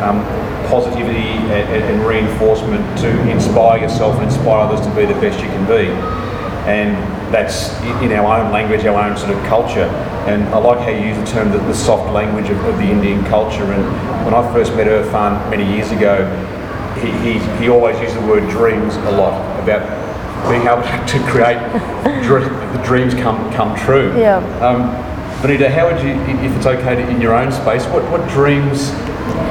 um, 0.03 0.23
positivity 0.69 1.29
and, 1.53 1.69
and- 1.75 1.85
and 1.85 2.07
reinforcement 2.07 2.83
to 2.99 3.09
inspire 3.31 3.81
yourself 3.81 4.15
and 4.17 4.25
inspire 4.25 4.61
others 4.67 4.81
to 4.87 4.95
be 4.95 5.05
the 5.05 5.19
best 5.21 5.41
you 5.41 5.49
can 5.49 5.67
be. 5.67 5.91
And 6.71 6.97
that's 7.33 7.75
in 8.03 8.13
our 8.13 8.41
own 8.41 8.53
language, 8.53 8.85
our 8.87 9.11
own 9.11 9.17
sort 9.19 9.33
of 9.37 9.43
culture. 9.45 9.85
And 10.27 10.45
I 10.55 10.59
like 10.59 10.79
how 10.79 10.89
you 10.91 11.09
use 11.09 11.19
the 11.19 11.27
term 11.27 11.51
the, 11.51 11.59
the 11.59 11.75
soft 11.75 12.11
language 12.13 12.49
of, 12.49 12.59
of 12.65 12.77
the 12.79 12.85
Indian 12.85 13.23
culture. 13.27 13.65
And 13.65 13.85
when 14.25 14.33
I 14.33 14.43
first 14.53 14.75
met 14.75 14.87
Irfan 14.87 15.51
many 15.51 15.65
years 15.75 15.91
ago, 15.91 16.25
he, 17.05 17.39
he, 17.39 17.63
he 17.63 17.69
always 17.69 17.99
used 18.01 18.17
the 18.17 18.27
word 18.27 18.49
dreams 18.51 18.97
a 18.97 19.11
lot 19.13 19.35
about 19.63 19.83
being 20.49 20.63
able 20.63 20.83
to 21.13 21.19
create 21.31 21.59
the 22.23 22.83
dreams 22.85 23.15
come 23.15 23.53
come 23.53 23.77
true. 23.77 24.17
Yeah. 24.19 24.39
Um, 24.61 25.15
Vanitha, 25.43 25.69
how 25.69 25.93
would 25.93 26.03
you, 26.03 26.15
if 26.43 26.57
it's 26.57 26.67
okay, 26.67 26.95
to, 26.95 27.09
in 27.09 27.21
your 27.21 27.35
own 27.35 27.53
space, 27.53 27.85
what, 27.87 28.03
what 28.11 28.27
dreams 28.31 28.91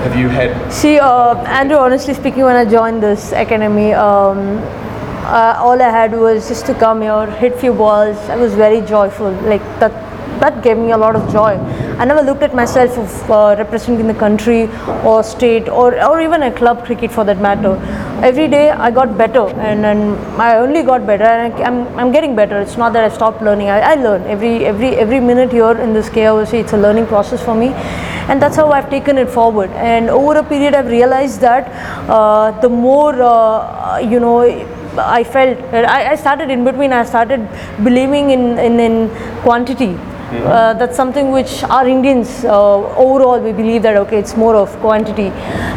have 0.01 0.17
you 0.17 0.27
had? 0.27 0.71
See, 0.73 0.97
uh, 0.97 1.35
Andrew, 1.43 1.77
honestly 1.77 2.15
speaking, 2.15 2.43
when 2.43 2.55
I 2.55 2.65
joined 2.65 3.03
this 3.03 3.31
academy, 3.31 3.93
um, 3.93 4.57
uh, 5.25 5.55
all 5.59 5.79
I 5.79 5.89
had 5.89 6.11
was 6.13 6.47
just 6.47 6.65
to 6.65 6.73
come 6.73 7.01
here, 7.01 7.27
hit 7.27 7.55
few 7.59 7.73
balls. 7.73 8.17
I 8.29 8.35
was 8.35 8.55
very 8.55 8.81
joyful. 8.81 9.31
Like 9.43 9.61
that, 9.79 9.91
that 10.43 10.61
gave 10.61 10.77
me 10.77 10.91
a 10.91 10.97
lot 10.97 11.15
of 11.15 11.31
joy. 11.31 11.53
I 12.01 12.05
never 12.05 12.21
looked 12.27 12.43
at 12.47 12.53
myself 12.59 12.97
of 12.97 13.31
uh, 13.31 13.55
representing 13.57 14.07
the 14.07 14.19
country 14.25 14.61
or 15.09 15.23
state 15.23 15.69
or, 15.69 15.87
or 16.03 16.21
even 16.21 16.43
a 16.43 16.51
club 16.51 16.85
cricket 16.85 17.11
for 17.11 17.23
that 17.29 17.39
matter. 17.39 17.73
Every 18.29 18.47
day 18.47 18.69
I 18.71 18.89
got 18.91 19.17
better 19.17 19.45
and, 19.69 19.85
and 19.85 20.15
I 20.41 20.57
only 20.57 20.83
got 20.83 21.05
better 21.05 21.23
and 21.23 21.53
I, 21.53 21.63
I'm, 21.63 21.99
I'm 21.99 22.11
getting 22.11 22.35
better. 22.35 22.59
It's 22.59 22.77
not 22.77 22.93
that 22.93 23.03
I 23.03 23.15
stopped 23.15 23.41
learning. 23.41 23.69
I, 23.69 23.79
I 23.93 23.95
learn 23.95 24.23
every 24.23 24.53
every 24.65 24.89
every 25.05 25.19
minute 25.19 25.51
here 25.51 25.77
in 25.85 25.93
this 25.93 26.09
KIOC. 26.09 26.53
It's 26.61 26.73
a 26.73 26.77
learning 26.77 27.07
process 27.07 27.43
for 27.43 27.55
me, 27.55 27.67
and 28.29 28.41
that's 28.41 28.55
how 28.55 28.69
I've 28.77 28.89
taken 28.89 29.17
it 29.17 29.29
forward. 29.29 29.69
And 29.71 30.09
over 30.09 30.37
a 30.37 30.43
period, 30.43 30.73
I've 30.79 30.87
realized 30.87 31.41
that 31.41 31.67
uh, 32.09 32.51
the 32.61 32.69
more 32.69 33.13
uh, 33.33 33.99
you 34.13 34.19
know. 34.19 34.39
I 35.03 35.23
felt 35.23 35.61
I, 35.73 36.11
I 36.11 36.15
started 36.15 36.51
in 36.55 36.63
between. 36.65 36.91
I 36.93 37.03
started 37.03 37.45
believing 37.83 38.29
in 38.29 38.59
in, 38.65 38.79
in 38.79 38.97
quantity. 39.45 39.93
Uh, 40.33 40.73
that's 40.73 40.97
something 40.97 41.31
which 41.31 41.63
our 41.63 41.87
Indians 41.87 42.43
uh, 42.43 42.75
overall 42.97 43.39
we 43.39 43.51
believe 43.51 43.81
that 43.83 43.95
okay 43.95 44.17
it's 44.17 44.35
more 44.35 44.55
of 44.55 44.69
quantity, 44.81 45.27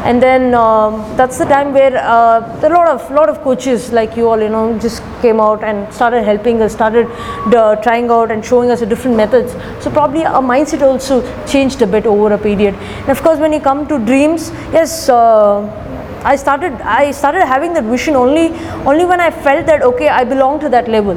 and 0.09 0.23
then 0.23 0.55
um, 0.55 1.05
that's 1.17 1.39
the 1.39 1.45
time 1.45 1.73
where 1.73 1.97
uh, 1.97 2.41
a 2.63 2.71
lot 2.71 2.89
of 2.89 3.11
lot 3.11 3.29
of 3.29 3.41
coaches 3.43 3.93
like 3.93 4.17
you 4.17 4.29
all 4.29 4.41
you 4.41 4.49
know 4.49 4.79
just 4.79 5.03
came 5.23 5.41
out 5.41 5.63
and 5.63 5.93
started 5.93 6.25
helping 6.25 6.61
us, 6.63 6.73
started 6.73 7.07
uh, 7.55 7.77
trying 7.77 8.11
out 8.11 8.31
and 8.31 8.45
showing 8.45 8.71
us 8.71 8.81
different 8.81 9.17
methods. 9.17 9.53
So 9.85 9.91
probably 9.91 10.25
our 10.25 10.43
mindset 10.43 10.83
also 10.83 11.23
changed 11.47 11.83
a 11.83 11.87
bit 11.87 12.07
over 12.07 12.33
a 12.33 12.39
period. 12.39 12.75
And 12.75 13.11
of 13.11 13.23
course 13.23 13.39
when 13.39 13.53
you 13.53 13.61
come 13.61 13.87
to 13.89 13.99
dreams, 13.99 14.51
yes. 14.73 15.09
Uh, 15.09 15.83
I 16.25 16.35
started 16.35 16.73
I 16.81 17.13
started 17.13 17.45
having 17.45 17.73
that 17.75 17.85
vision 17.85 18.17
only 18.17 18.49
only 18.85 19.05
when 19.05 19.21
I 19.21 19.31
felt 19.31 19.67
that 19.67 19.83
okay 19.83 20.09
I 20.09 20.25
belong 20.25 20.59
to 20.61 20.69
that 20.71 20.89
level. 20.89 21.17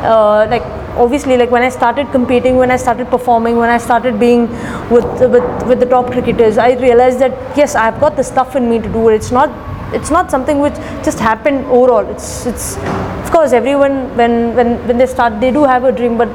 Uh, 0.00 0.46
like 0.48 0.62
obviously 0.96 1.36
like 1.36 1.50
when 1.50 1.62
I 1.62 1.68
started 1.68 2.10
competing, 2.10 2.56
when 2.56 2.70
I 2.70 2.76
started 2.76 3.08
performing, 3.08 3.56
when 3.56 3.70
I 3.70 3.78
started 3.78 4.18
being 4.18 4.48
with 4.90 5.04
with 5.34 5.66
with 5.68 5.80
the 5.80 5.86
top 5.86 6.10
cricketers, 6.10 6.58
I 6.58 6.72
realized 6.74 7.18
that 7.20 7.56
yes 7.56 7.74
I've 7.74 8.00
got 8.00 8.16
the 8.16 8.24
stuff 8.24 8.56
in 8.56 8.68
me 8.70 8.78
to 8.78 8.88
do 8.88 9.08
it. 9.08 9.14
It's 9.16 9.30
not 9.30 9.50
it's 9.94 10.10
not 10.10 10.30
something 10.30 10.58
which 10.58 10.74
just 11.04 11.18
happened 11.18 11.64
overall. 11.66 12.08
It's 12.10 12.46
it's 12.46 12.76
of 12.76 13.30
course 13.30 13.52
everyone 13.52 14.16
when 14.16 14.54
when 14.56 14.76
when 14.88 14.98
they 14.98 15.06
start 15.06 15.40
they 15.40 15.50
do 15.50 15.64
have 15.64 15.84
a 15.84 15.92
dream 15.92 16.16
but 16.16 16.28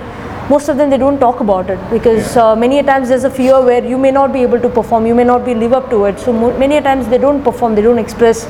most 0.50 0.70
of 0.70 0.78
them 0.78 0.90
they 0.90 0.98
don't 0.98 1.20
talk 1.20 1.40
about 1.40 1.70
it 1.70 1.80
because 1.90 2.36
uh, 2.36 2.56
many 2.56 2.80
a 2.80 2.84
times 2.84 3.10
there's 3.10 3.24
a 3.24 3.30
fear 3.30 3.62
where 3.68 3.84
you 3.92 3.98
may 3.98 4.12
not 4.12 4.34
be 4.34 4.42
able 4.42 4.60
to 4.60 4.70
perform 4.78 5.06
you 5.06 5.16
may 5.16 5.24
not 5.24 5.46
be 5.46 5.54
live 5.54 5.74
up 5.74 5.90
to 5.90 6.04
it 6.06 6.20
so 6.20 6.34
mo- 6.34 6.58
many 6.58 6.78
a 6.78 6.82
times 6.82 7.08
they 7.08 7.18
don't 7.18 7.44
perform 7.44 7.76
they 7.76 7.82
don't 7.82 8.00
express 8.00 8.46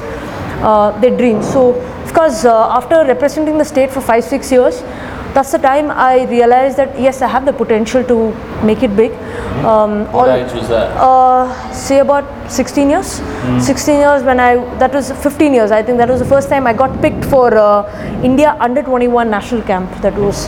uh, 0.69 0.91
their 1.01 1.15
dreams 1.17 1.51
so 1.51 1.69
of 2.05 2.13
course 2.13 2.43
uh, 2.45 2.77
after 2.79 3.03
representing 3.05 3.57
the 3.57 3.65
state 3.65 3.91
for 3.91 4.01
5 4.01 4.23
6 4.23 4.51
years 4.51 4.81
that's 5.33 5.51
the 5.51 5.57
time 5.59 5.89
i 5.91 6.23
realized 6.31 6.77
that 6.77 6.99
yes 6.99 7.21
i 7.21 7.27
have 7.27 7.45
the 7.45 7.53
potential 7.53 8.03
to 8.03 8.17
make 8.69 8.83
it 8.83 8.95
big. 8.95 9.11
Um, 9.69 10.05
What 10.15 10.29
all- 10.29 10.35
age 10.35 10.53
was 10.53 10.67
that? 10.69 10.91
uh, 11.07 11.71
say 11.73 11.99
about 11.99 12.25
16 12.51 12.89
years. 12.89 13.09
16 13.67 13.99
years 13.99 14.23
when 14.23 14.39
i 14.39 14.49
that 14.83 14.93
was 14.93 15.11
15 15.11 15.53
years. 15.53 15.71
I 15.71 15.81
think 15.83 15.97
that 15.99 16.09
was 16.09 16.19
the 16.19 16.29
first 16.33 16.49
time 16.49 16.67
i 16.67 16.73
got 16.73 17.01
picked 17.01 17.25
for 17.33 17.45
uh, 17.57 18.21
india 18.29 18.55
under 18.67 18.83
21 18.83 19.29
national 19.29 19.61
camp 19.71 19.89
that 20.05 20.15
was. 20.25 20.47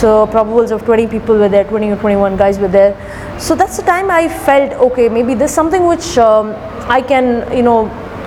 So 0.00 0.26
probables 0.34 0.70
of 0.76 0.84
20 0.84 1.06
people 1.16 1.36
were 1.44 1.48
there 1.48 1.64
20 1.64 1.90
or 1.90 1.96
21 1.96 2.36
guys 2.36 2.58
were 2.58 2.68
there. 2.78 2.92
So 3.38 3.54
that's 3.54 3.76
the 3.76 3.86
time 3.90 4.10
i 4.10 4.28
felt 4.48 4.72
okay 4.88 5.08
maybe 5.08 5.34
there's 5.34 5.56
something 5.62 5.86
which 5.86 6.16
um, 6.18 6.54
i 6.98 7.00
can 7.00 7.30
you 7.56 7.62
know 7.62 7.78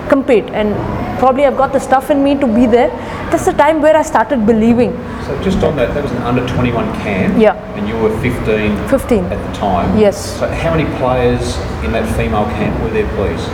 compete 0.08 0.44
and 0.60 0.74
probably 1.18 1.44
i've 1.44 1.56
got 1.56 1.72
the 1.72 1.80
stuff 1.80 2.10
in 2.10 2.22
me 2.22 2.34
to 2.44 2.46
be 2.46 2.66
there 2.66 2.90
that's 3.30 3.44
the 3.44 3.52
time 3.52 3.80
where 3.82 3.96
i 3.96 4.02
started 4.02 4.46
believing 4.46 4.92
So 5.28 5.34
just 5.42 5.62
on 5.62 5.76
that, 5.76 5.92
that 5.94 6.02
was 6.02 6.12
an 6.12 6.22
under 6.22 6.44
21 6.48 6.86
camp. 7.04 7.36
Yeah. 7.38 7.52
And 7.76 7.86
you 7.86 7.96
were 8.02 8.08
15 8.20 8.88
15 8.88 9.24
at 9.24 9.36
the 9.46 9.52
time. 9.58 9.98
Yes. 9.98 10.38
So 10.38 10.48
how 10.48 10.70
many 10.74 10.86
players 10.96 11.54
in 11.84 11.92
that 11.92 12.08
female 12.16 12.46
camp 12.56 12.80
were 12.82 12.88
there, 12.88 13.08
please? 13.14 13.44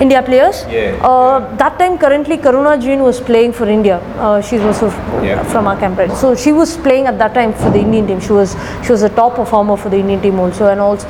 India 0.00 0.22
players? 0.22 0.64
Yeah, 0.70 0.96
Uh, 1.06 1.40
That 1.58 1.78
time, 1.78 1.98
currently, 1.98 2.36
Karuna 2.38 2.80
Jain 2.80 3.02
was 3.02 3.20
playing 3.20 3.52
for 3.52 3.66
India. 3.68 3.96
Uh, 4.18 4.40
she's 4.40 4.62
also 4.68 4.86
f- 4.86 4.98
Yeah. 5.22 5.42
from 5.52 5.66
our 5.66 5.76
camp, 5.82 5.98
right? 6.02 6.12
So 6.22 6.34
she 6.34 6.52
was 6.58 6.70
playing 6.86 7.06
at 7.10 7.18
that 7.22 7.34
time 7.34 7.52
for 7.62 7.70
the 7.74 7.80
Indian 7.86 8.06
team. 8.10 8.20
She 8.28 8.32
was 8.32 8.54
she 8.86 8.92
was 8.92 9.02
a 9.02 9.10
top 9.18 9.34
performer 9.40 9.76
for 9.82 9.90
the 9.94 9.98
Indian 10.04 10.20
team 10.26 10.38
also, 10.44 10.68
and 10.72 10.80
also, 10.86 11.06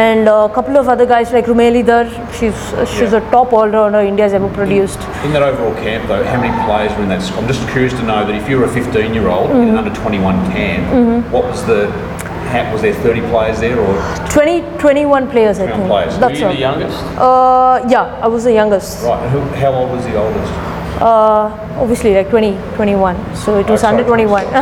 and 0.00 0.28
a 0.34 0.48
couple 0.56 0.76
of 0.82 0.88
other 0.94 1.06
guys 1.14 1.32
like 1.36 1.46
Rumeli 1.52 1.84
Dhar. 1.90 2.02
She's 2.40 2.64
she's 2.94 3.12
Yeah. 3.12 3.20
a 3.20 3.30
top 3.36 3.52
all 3.60 3.68
rounder 3.76 4.00
India's 4.12 4.34
ever 4.40 4.48
produced. 4.58 5.06
In 5.28 5.32
that 5.38 5.42
overall 5.50 5.74
camp, 5.84 6.08
though, 6.14 6.22
how 6.32 6.40
many 6.46 6.52
players 6.66 6.96
were 6.96 7.04
in 7.04 7.14
that? 7.14 7.30
I'm 7.38 7.46
just 7.54 7.68
curious 7.76 7.94
to 8.00 8.02
know 8.10 8.20
that 8.26 8.34
if 8.42 8.48
you 8.50 8.58
were 8.58 8.68
a 8.72 8.74
15 8.80 9.14
year 9.20 9.28
old 9.36 9.50
Mm-hmm. 9.50 9.62
in 9.62 9.68
an 9.76 9.78
under 9.84 9.94
21 10.02 10.42
camp, 10.56 11.30
what 11.36 11.44
was 11.52 11.62
the, 11.70 11.80
how, 12.52 12.72
was 12.72 12.82
there 12.82 12.94
30 12.94 13.20
players 13.32 13.60
there 13.60 13.78
or 13.80 14.28
20, 14.30 14.78
21 14.78 15.30
players, 15.30 15.58
I 15.58 15.66
21 15.66 15.78
think. 15.80 15.88
players? 15.90 16.18
That's 16.18 16.32
Were 16.34 16.38
you 16.38 16.46
all. 16.46 16.52
the 16.52 16.60
youngest? 16.60 16.98
Uh, 17.18 17.86
yeah, 17.88 18.20
I 18.22 18.28
was 18.28 18.44
the 18.44 18.52
youngest. 18.52 19.02
right? 19.02 19.22
And 19.22 19.30
who, 19.30 19.40
how 19.56 19.72
old 19.72 19.90
was 19.90 20.04
the 20.04 20.16
oldest? 20.16 20.52
Uh, 21.00 21.50
obviously, 21.80 22.14
like 22.14 22.28
20, 22.30 22.56
21. 22.76 23.16
So 23.34 23.58
it 23.58 23.68
was 23.68 23.82
Oh, 23.82 23.88
under 23.88 24.04
21. 24.04 24.44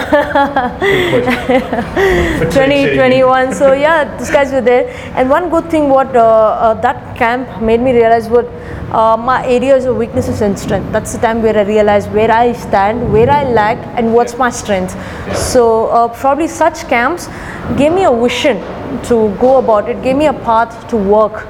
Good 0.80 1.24
question. 1.24 2.50
20, 2.50 2.94
21. 2.94 3.52
So 3.54 3.72
yeah, 3.86 4.16
these 4.16 4.30
guys 4.30 4.52
were 4.52 4.60
there. 4.60 4.88
And 5.16 5.28
one 5.28 5.50
good 5.50 5.70
thing 5.70 5.88
what 5.88 6.14
uh, 6.16 6.20
uh, 6.20 6.74
that 6.80 7.16
camp 7.16 7.60
made 7.60 7.80
me 7.80 7.92
realize 7.92 8.28
what 8.28 8.46
uh, 8.92 9.16
my 9.16 9.44
areas 9.46 9.84
of 9.84 9.96
weaknesses 9.96 10.40
and 10.40 10.58
strength. 10.58 10.90
That's 10.92 11.12
the 11.12 11.18
time 11.18 11.42
where 11.42 11.56
I 11.56 11.62
realized 11.62 12.10
where 12.12 12.30
I 12.30 12.52
stand, 12.52 13.12
where 13.12 13.30
I 13.30 13.44
lack, 13.44 13.78
and 13.98 14.14
what's 14.14 14.36
my 14.38 14.50
strength. 14.50 14.96
So 15.36 15.86
uh, 15.88 16.08
probably 16.08 16.48
such 16.48 16.88
camps 16.88 17.28
gave 17.76 17.92
me 17.92 18.04
a 18.04 18.12
vision 18.14 18.56
to 19.04 19.34
go 19.38 19.58
about 19.58 19.88
it, 19.88 20.02
gave 20.02 20.16
me 20.16 20.26
a 20.26 20.32
path 20.32 20.88
to 20.88 20.96
work. 20.96 21.46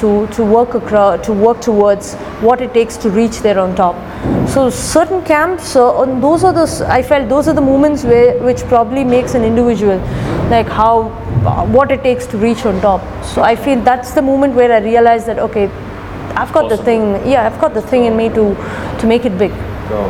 To, 0.00 0.26
to 0.28 0.42
work 0.42 0.74
across, 0.74 1.26
to 1.26 1.32
work 1.34 1.60
towards 1.60 2.14
what 2.40 2.62
it 2.62 2.72
takes 2.72 2.96
to 3.02 3.10
reach 3.10 3.40
there 3.40 3.58
on 3.58 3.74
top. 3.76 3.96
So 4.48 4.70
certain 4.70 5.22
camps, 5.22 5.76
uh, 5.76 5.92
on 5.92 6.22
those 6.22 6.42
are 6.42 6.54
the 6.54 6.86
I 6.88 7.02
felt 7.02 7.28
those 7.28 7.48
are 7.48 7.52
the 7.52 7.60
moments 7.60 8.02
where 8.04 8.38
which 8.42 8.62
probably 8.70 9.04
makes 9.04 9.34
an 9.34 9.44
individual, 9.44 9.98
like 10.48 10.66
how 10.66 10.94
uh, 11.44 11.66
what 11.66 11.92
it 11.92 12.02
takes 12.02 12.26
to 12.28 12.38
reach 12.38 12.64
on 12.64 12.80
top. 12.80 13.02
So 13.26 13.42
I 13.42 13.54
feel 13.56 13.82
that's 13.82 14.14
the 14.14 14.22
moment 14.22 14.54
where 14.54 14.72
I 14.72 14.78
realized 14.78 15.26
that 15.26 15.38
okay, 15.38 15.66
I've 16.34 16.52
got 16.54 16.70
the 16.70 16.78
thing. 16.78 17.14
Yeah, 17.28 17.46
I've 17.46 17.60
got 17.60 17.74
the 17.74 17.82
thing 17.82 18.06
in 18.06 18.16
me 18.16 18.30
to 18.30 18.56
to 19.00 19.06
make 19.06 19.26
it 19.26 19.36
big. 19.36 19.50
Go. 19.90 20.02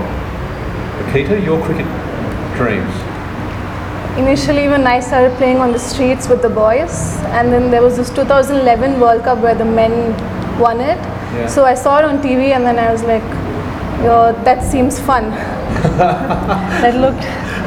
Likhitha, 1.03 1.45
your 1.45 1.61
cricket 1.65 1.87
dreams? 2.57 3.10
Initially, 4.19 4.69
when 4.69 4.87
I 4.87 5.00
started 5.00 5.37
playing 5.37 5.59
on 5.59 5.73
the 5.73 5.79
streets 5.79 6.29
with 6.29 6.43
the 6.43 6.50
boys, 6.50 7.17
and 7.38 7.52
then 7.52 7.71
there 7.71 7.83
was 7.83 7.97
this 7.97 8.11
2011 8.11 9.00
World 9.00 9.25
Cup 9.25 9.38
where 9.38 9.55
the 9.55 9.64
men 9.64 10.12
won 10.59 10.81
it. 10.81 10.99
Yeah. 10.99 11.47
So 11.47 11.64
I 11.64 11.75
saw 11.75 11.99
it 11.99 12.05
on 12.05 12.19
TV, 12.19 12.50
and 12.57 12.64
then 12.64 12.79
I 12.79 12.90
was 12.93 13.02
like, 13.02 13.23
Yo, 14.02 14.33
that 14.45 14.64
seems 14.64 14.99
fun. 14.99 15.31
that 16.00 16.95
looked 16.97 17.23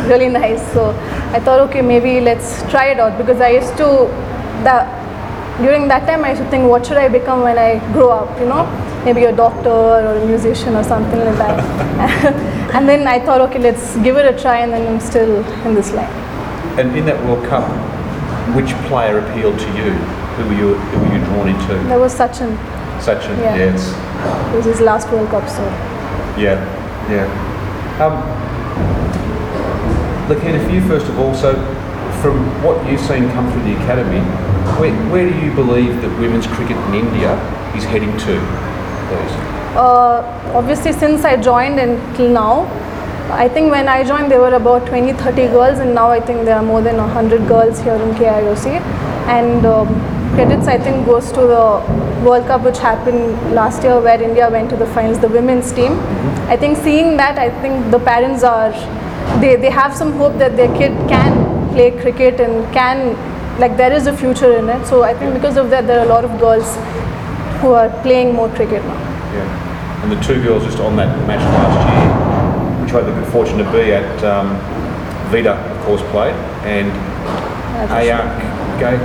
really 0.10 0.30
nice. 0.30 0.60
So 0.74 0.90
I 1.32 1.40
thought, 1.40 1.60
okay, 1.70 1.84
maybe 1.84 2.22
let's 2.22 2.64
try 2.72 2.88
it 2.88 3.00
out 3.00 3.20
because 3.20 3.40
I 3.40 3.50
used 3.50 3.78
to 3.78 4.08
that 4.64 5.04
during 5.62 5.88
that 5.90 6.08
time 6.08 6.26
I 6.26 6.32
used 6.32 6.42
to 6.42 6.50
think, 6.50 6.68
what 6.68 6.88
should 6.88 6.98
I 6.98 7.08
become 7.08 7.42
when 7.42 7.60
I 7.60 7.78
grow 7.94 8.10
up? 8.10 8.40
You 8.40 8.48
know, 8.48 8.66
maybe 9.06 9.26
a 9.26 9.36
doctor 9.36 9.70
or 9.70 10.16
a 10.16 10.26
musician 10.26 10.76
or 10.76 10.84
something 10.84 11.20
like 11.20 11.38
that. 11.38 12.74
and 12.74 12.90
then 12.90 13.08
I 13.08 13.24
thought, 13.24 13.42
okay, 13.42 13.60
let's 13.60 13.96
give 13.98 14.18
it 14.18 14.26
a 14.26 14.36
try, 14.42 14.62
and 14.62 14.74
then 14.74 14.88
I'm 14.92 15.00
still 15.00 15.46
in 15.68 15.76
this 15.76 15.92
line. 15.92 16.33
And 16.80 16.96
in 16.98 17.06
that 17.06 17.22
World 17.26 17.46
Cup, 17.46 17.64
which 18.56 18.74
player 18.90 19.20
appealed 19.20 19.60
to 19.60 19.68
you? 19.78 19.92
Who 20.38 20.46
were 20.50 20.54
you, 20.56 20.74
who 20.76 21.00
were 21.00 21.14
you 21.16 21.24
drawn 21.26 21.48
into? 21.50 21.74
That 21.90 22.00
was 22.00 22.14
Sachin. 22.16 22.58
Sachin, 23.00 23.38
Yeah. 23.40 23.56
yeah, 23.56 24.54
It 24.54 24.56
was 24.58 24.66
his 24.66 24.82
last 24.82 25.12
World 25.12 25.30
Cup, 25.30 25.48
so 25.48 25.62
yeah, 26.36 26.58
yeah. 27.12 27.30
Um, 28.02 28.18
Likhitha, 30.30 30.66
for 30.66 30.72
you 30.72 30.82
first 30.88 31.06
of 31.08 31.20
all, 31.20 31.36
so 31.36 31.54
from 32.22 32.40
what 32.64 32.80
you've 32.90 33.02
seen 33.02 33.30
come 33.32 33.52
through 33.52 33.64
the 33.64 33.76
academy, 33.84 34.22
where, 34.80 34.94
where 35.12 35.30
do 35.30 35.38
you 35.46 35.54
believe 35.54 36.02
that 36.02 36.10
women's 36.20 36.48
cricket 36.48 36.78
in 36.88 36.96
India 36.96 37.36
is 37.76 37.84
heading 37.84 38.12
to, 38.18 38.34
please? 39.10 39.34
uh, 39.78 40.22
obviously 40.56 40.94
since 40.94 41.24
I 41.26 41.36
joined 41.36 41.80
until 41.80 42.30
now, 42.30 42.66
I 43.32 43.48
think 43.50 43.72
when 43.72 43.88
I 43.88 44.04
joined 44.04 44.32
there 44.32 44.40
were 44.40 44.54
about 44.54 44.88
20, 44.88 45.14
30 45.14 45.48
girls 45.48 45.80
and 45.80 45.96
now 45.96 46.10
I 46.10 46.20
think 46.20 46.46
there 46.46 46.56
are 46.56 46.64
more 46.64 46.82
than 46.82 46.98
100 46.98 47.48
girls 47.48 47.80
here 47.82 47.94
in 47.96 48.14
KIOC 48.16 48.82
and 49.28 49.66
um, 49.66 49.88
credits 50.36 50.68
I 50.68 50.78
think 50.78 51.06
goes 51.06 51.32
to 51.32 51.42
the 51.42 52.24
World 52.26 52.46
Cup 52.48 52.64
which 52.64 52.78
happened 52.78 53.54
last 53.54 53.84
year 53.84 54.00
where 54.00 54.22
India 54.22 54.50
went 54.50 54.70
to 54.72 54.76
the 54.76 54.88
finals, 54.88 55.20
the 55.20 55.30
women's 55.30 55.72
team. 55.72 55.94
I 56.48 56.58
think 56.58 56.78
seeing 56.78 57.18
that 57.18 57.38
I 57.38 57.50
think 57.62 57.92
the 57.92 58.00
parents 58.00 58.44
are 58.44 58.72
they, 59.40 59.56
they 59.56 59.70
have 59.70 59.96
some 59.96 60.14
hope 60.14 60.38
that 60.38 60.56
their 60.58 60.74
kid 60.78 60.92
can 61.08 61.70
play 61.74 61.92
cricket 61.92 62.40
and 62.40 62.72
can 62.74 63.16
like 63.60 63.78
there 63.78 63.94
is 63.94 64.08
a 64.08 64.16
future 64.16 64.58
in 64.58 64.70
it. 64.70 64.86
So 64.86 65.04
I 65.04 65.14
think 65.14 65.34
because 65.34 65.58
of 65.58 65.70
that, 65.70 65.88
there 65.88 66.00
are 66.00 66.06
a 66.06 66.10
lot 66.10 66.26
of 66.26 66.40
girls 66.40 66.76
who 67.62 67.74
are 67.74 67.90
playing 68.02 68.34
more 68.34 68.50
cricket 68.50 68.84
now. 68.84 69.00
Yeah. 69.34 70.04
And 70.04 70.12
the 70.12 70.20
two 70.22 70.42
girls 70.44 70.64
just 70.66 70.80
on 70.80 70.96
that 70.98 71.16
match 71.28 71.40
last 71.40 71.78
year, 71.88 72.23
which 72.94 73.04
I 73.04 73.06
had 73.06 73.16
the 73.16 73.20
good 73.22 73.32
fortune 73.32 73.58
to 73.58 73.64
be 73.72 73.92
at, 73.92 74.24
um, 74.24 74.50
Veda, 75.32 75.54
of 75.54 75.86
course, 75.86 76.02
played, 76.12 76.34
and 76.64 76.92
Ayak 77.90 78.40
Gay. 78.80 78.98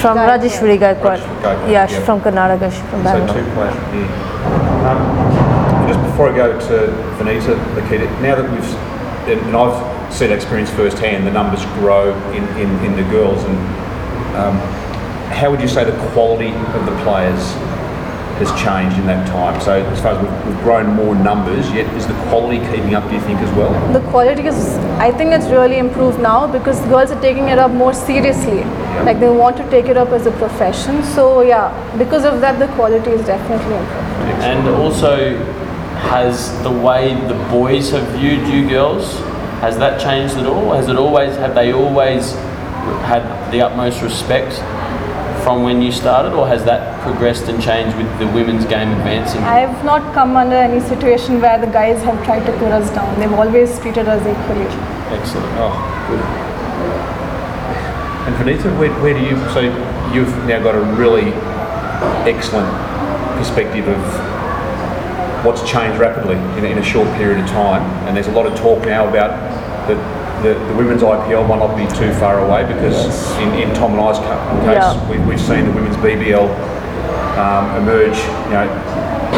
From 0.00 0.18
Gaikwad. 0.18 0.40
Rajeshwari 0.40 0.78
Gaikwad. 0.78 1.18
Rajeshwari 1.20 1.72
Yeah, 1.72 1.86
she's 1.86 1.98
yeah. 1.98 2.04
from 2.04 2.20
Karnataka. 2.20 2.70
She's 2.70 2.80
from 2.90 3.02
So 3.02 3.12
Bangalore. 3.12 3.34
two 3.34 3.50
players 3.54 3.74
from 3.74 3.92
here. 3.94 4.10
Um, 4.84 5.88
just 5.88 6.00
before 6.02 6.30
I 6.30 6.36
go 6.36 6.52
to 6.52 6.76
Vanitha, 7.18 7.54
Likhitha, 7.76 8.20
now 8.20 8.34
that 8.36 8.50
we've, 8.50 8.74
and 9.28 9.40
and 9.46 9.56
I've 9.56 10.12
seen 10.12 10.30
experience 10.30 10.70
firsthand, 10.70 11.26
the 11.26 11.30
numbers 11.32 11.64
grow 11.80 12.12
in, 12.32 12.44
in, 12.60 12.68
in 12.84 12.96
the 12.96 13.04
girls, 13.10 13.42
and 13.44 13.56
um, 14.36 14.56
how 15.32 15.50
would 15.50 15.60
you 15.62 15.68
say 15.68 15.84
the 15.84 15.96
quality 16.12 16.50
of 16.52 16.84
the 16.84 16.94
players 17.02 17.40
has 18.38 18.50
changed 18.60 18.98
in 18.98 19.06
that 19.06 19.26
time? 19.28 19.60
So 19.60 19.72
as 19.72 20.00
far 20.00 20.12
as 20.12 20.22
we've, 20.22 20.46
we've 20.46 20.62
grown 20.64 20.94
more 20.94 21.14
numbers, 21.14 21.70
yet 21.72 21.92
is 21.96 22.06
the 22.06 22.14
quality 22.28 22.58
keeping 22.70 22.94
up, 22.94 23.08
do 23.08 23.14
you 23.14 23.20
think, 23.22 23.40
as 23.40 23.56
well? 23.56 23.72
The 23.92 24.00
quality 24.10 24.46
is, 24.46 24.76
I 24.98 25.12
think 25.12 25.32
it's 25.32 25.46
really 25.46 25.78
improved 25.78 26.20
now 26.20 26.46
because 26.46 26.80
girls 26.86 27.10
are 27.10 27.20
taking 27.20 27.48
it 27.48 27.58
up 27.58 27.70
more 27.70 27.94
seriously. 27.94 28.64
Like 29.04 29.20
they 29.20 29.30
want 29.30 29.56
to 29.58 29.70
take 29.70 29.86
it 29.86 29.96
up 29.96 30.08
as 30.08 30.26
a 30.26 30.32
profession. 30.32 31.02
So 31.02 31.42
yeah, 31.42 31.70
because 31.96 32.24
of 32.24 32.40
that, 32.40 32.58
the 32.58 32.72
quality 32.74 33.10
is 33.10 33.24
definitely 33.26 33.76
improved. 33.76 34.42
And 34.42 34.68
also, 34.68 35.36
has 36.04 36.62
the 36.62 36.70
way 36.70 37.14
the 37.28 37.34
boys 37.50 37.90
have 37.90 38.06
viewed 38.18 38.46
you 38.48 38.68
girls, 38.68 39.14
has 39.60 39.78
that 39.78 40.00
changed 40.00 40.36
at 40.36 40.46
all? 40.46 40.72
Has 40.72 40.88
it 40.88 40.96
always, 40.96 41.34
have 41.36 41.54
they 41.54 41.72
always 41.72 42.32
had 43.08 43.50
the 43.50 43.62
utmost 43.62 44.02
respect 44.02 44.60
from 45.44 45.62
when 45.62 45.82
you 45.82 45.92
started, 45.92 46.32
or 46.32 46.48
has 46.48 46.64
that 46.64 47.00
progressed 47.02 47.48
and 47.48 47.62
changed 47.62 47.94
with 47.98 48.08
the 48.18 48.26
women's 48.28 48.64
game 48.64 48.88
advancing? 48.96 49.42
I 49.42 49.60
have 49.60 49.84
not 49.84 50.14
come 50.14 50.36
under 50.36 50.56
any 50.56 50.80
situation 50.80 51.38
where 51.40 51.58
the 51.58 51.66
guys 51.66 52.02
have 52.02 52.24
tried 52.24 52.46
to 52.46 52.52
put 52.52 52.72
us 52.72 52.88
down. 52.94 53.20
They've 53.20 53.30
always 53.30 53.78
treated 53.78 54.08
us 54.08 54.20
equally. 54.22 54.64
Excellent. 55.12 55.46
Oh, 55.60 55.76
good. 56.08 56.24
And 58.24 58.34
Vanitha, 58.40 58.72
where, 58.78 58.90
where 59.02 59.12
do 59.12 59.20
you, 59.20 59.36
so 59.52 59.60
you've 60.14 60.32
now 60.48 60.62
got 60.62 60.74
a 60.74 60.80
really 60.96 61.28
excellent 62.24 62.72
perspective 63.36 63.86
of 63.86 64.00
what's 65.44 65.60
changed 65.70 65.98
rapidly 66.00 66.36
in, 66.58 66.64
a- 66.64 66.68
in 66.72 66.78
a 66.78 66.82
short 66.82 67.06
period 67.18 67.38
of 67.38 67.46
time, 67.50 67.82
and 68.08 68.16
there's 68.16 68.28
a 68.28 68.32
lot 68.32 68.46
of 68.46 68.56
talk 68.58 68.80
now 68.86 69.06
about 69.06 69.28
the, 69.88 69.94
the, 70.42 70.54
the 70.54 70.74
women's 70.74 71.02
IPL 71.02 71.48
might 71.48 71.58
not 71.58 71.76
be 71.76 71.86
too 71.96 72.12
far 72.14 72.38
away 72.44 72.64
because 72.66 73.30
in, 73.38 73.52
in 73.54 73.74
Tom 73.74 73.92
and 73.92 74.00
I's 74.00 74.18
case, 74.18 74.74
Yeah. 74.76 75.08
we, 75.10 75.18
we've 75.26 75.40
seen 75.40 75.64
the 75.66 75.72
women's 75.72 75.96
BBL 75.96 76.48
um, 77.38 77.82
emerge, 77.82 78.16
you 78.46 78.54
know, 78.54 78.68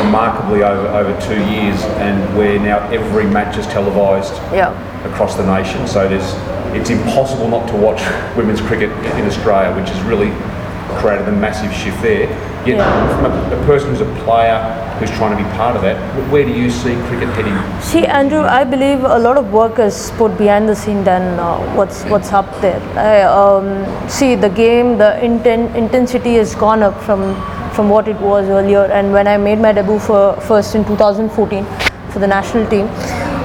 remarkably 0.04 0.62
over, 0.62 0.86
over 0.88 1.20
two 1.20 1.40
years, 1.50 1.82
and 2.04 2.36
where 2.36 2.58
now 2.58 2.78
every 2.90 3.24
match 3.24 3.56
is 3.56 3.66
televised 3.68 4.34
Yeah. 4.52 4.70
across 5.10 5.36
the 5.36 5.46
nation. 5.46 5.86
So 5.86 6.08
there's, 6.08 6.34
it's 6.76 6.90
impossible 6.90 7.48
not 7.48 7.66
to 7.68 7.76
watch 7.76 8.02
women's 8.36 8.60
cricket 8.60 8.90
in 9.16 9.26
Australia, 9.26 9.74
which 9.74 9.88
has 9.90 10.00
really 10.04 10.30
created 11.00 11.28
a 11.28 11.32
massive 11.32 11.72
shift 11.72 12.00
there. 12.02 12.28
Yet, 12.66 12.76
Yeah. 12.78 13.16
from 13.16 13.32
a, 13.32 13.62
a 13.62 13.66
person 13.66 13.90
who's 13.90 14.00
a 14.00 14.24
player 14.24 14.58
who's 14.98 15.10
trying 15.10 15.36
to 15.36 15.42
be 15.42 15.48
part 15.56 15.76
of 15.76 15.82
that, 15.82 15.96
where 16.30 16.44
do 16.44 16.52
you 16.52 16.70
see 16.70 16.94
cricket 17.08 17.28
heading? 17.30 17.56
See, 17.82 18.06
Andrew, 18.06 18.40
I 18.40 18.64
believe 18.64 19.04
a 19.04 19.18
lot 19.18 19.36
of 19.36 19.52
work 19.52 19.78
is 19.78 20.10
put 20.16 20.36
behind 20.38 20.68
the 20.68 20.76
scene 20.76 21.04
than 21.04 21.38
uh, 21.38 21.58
what's 21.74 22.04
what's 22.04 22.32
up 22.32 22.48
there. 22.60 22.80
I, 22.98 23.22
um, 23.22 23.68
see, 24.08 24.34
the 24.34 24.48
game, 24.48 24.98
the 24.98 25.10
inten- 25.28 25.74
intensity 25.74 26.34
has 26.34 26.54
gone 26.54 26.82
up 26.82 27.00
from 27.02 27.34
from 27.74 27.90
what 27.90 28.08
it 28.08 28.18
was 28.20 28.48
earlier. 28.48 28.84
And 28.86 29.12
when 29.12 29.28
I 29.28 29.36
made 29.36 29.58
my 29.58 29.72
debut 29.72 29.98
for 29.98 30.40
first 30.40 30.74
in 30.74 30.84
2014 30.84 31.64
for 32.10 32.18
the 32.18 32.26
national 32.26 32.66
team, 32.68 32.86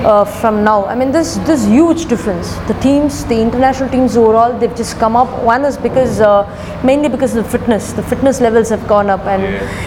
uh, 0.05 0.25
from 0.25 0.63
now, 0.63 0.85
I 0.85 0.95
mean, 0.95 1.11
this 1.11 1.37
this 1.49 1.65
huge 1.65 2.05
difference. 2.07 2.55
The 2.67 2.73
teams, 2.81 3.23
the 3.25 3.39
international 3.39 3.89
teams 3.89 4.17
overall, 4.17 4.57
they've 4.57 4.75
just 4.75 4.97
come 4.97 5.15
up. 5.15 5.29
One 5.43 5.63
is 5.65 5.77
because 5.77 6.19
uh, 6.19 6.43
mainly 6.83 7.09
because 7.09 7.35
of 7.35 7.43
the 7.43 7.57
fitness. 7.57 7.93
The 7.93 8.03
fitness 8.03 8.41
levels 8.41 8.69
have 8.69 8.87
gone 8.87 9.09
up, 9.09 9.25
and 9.25 9.43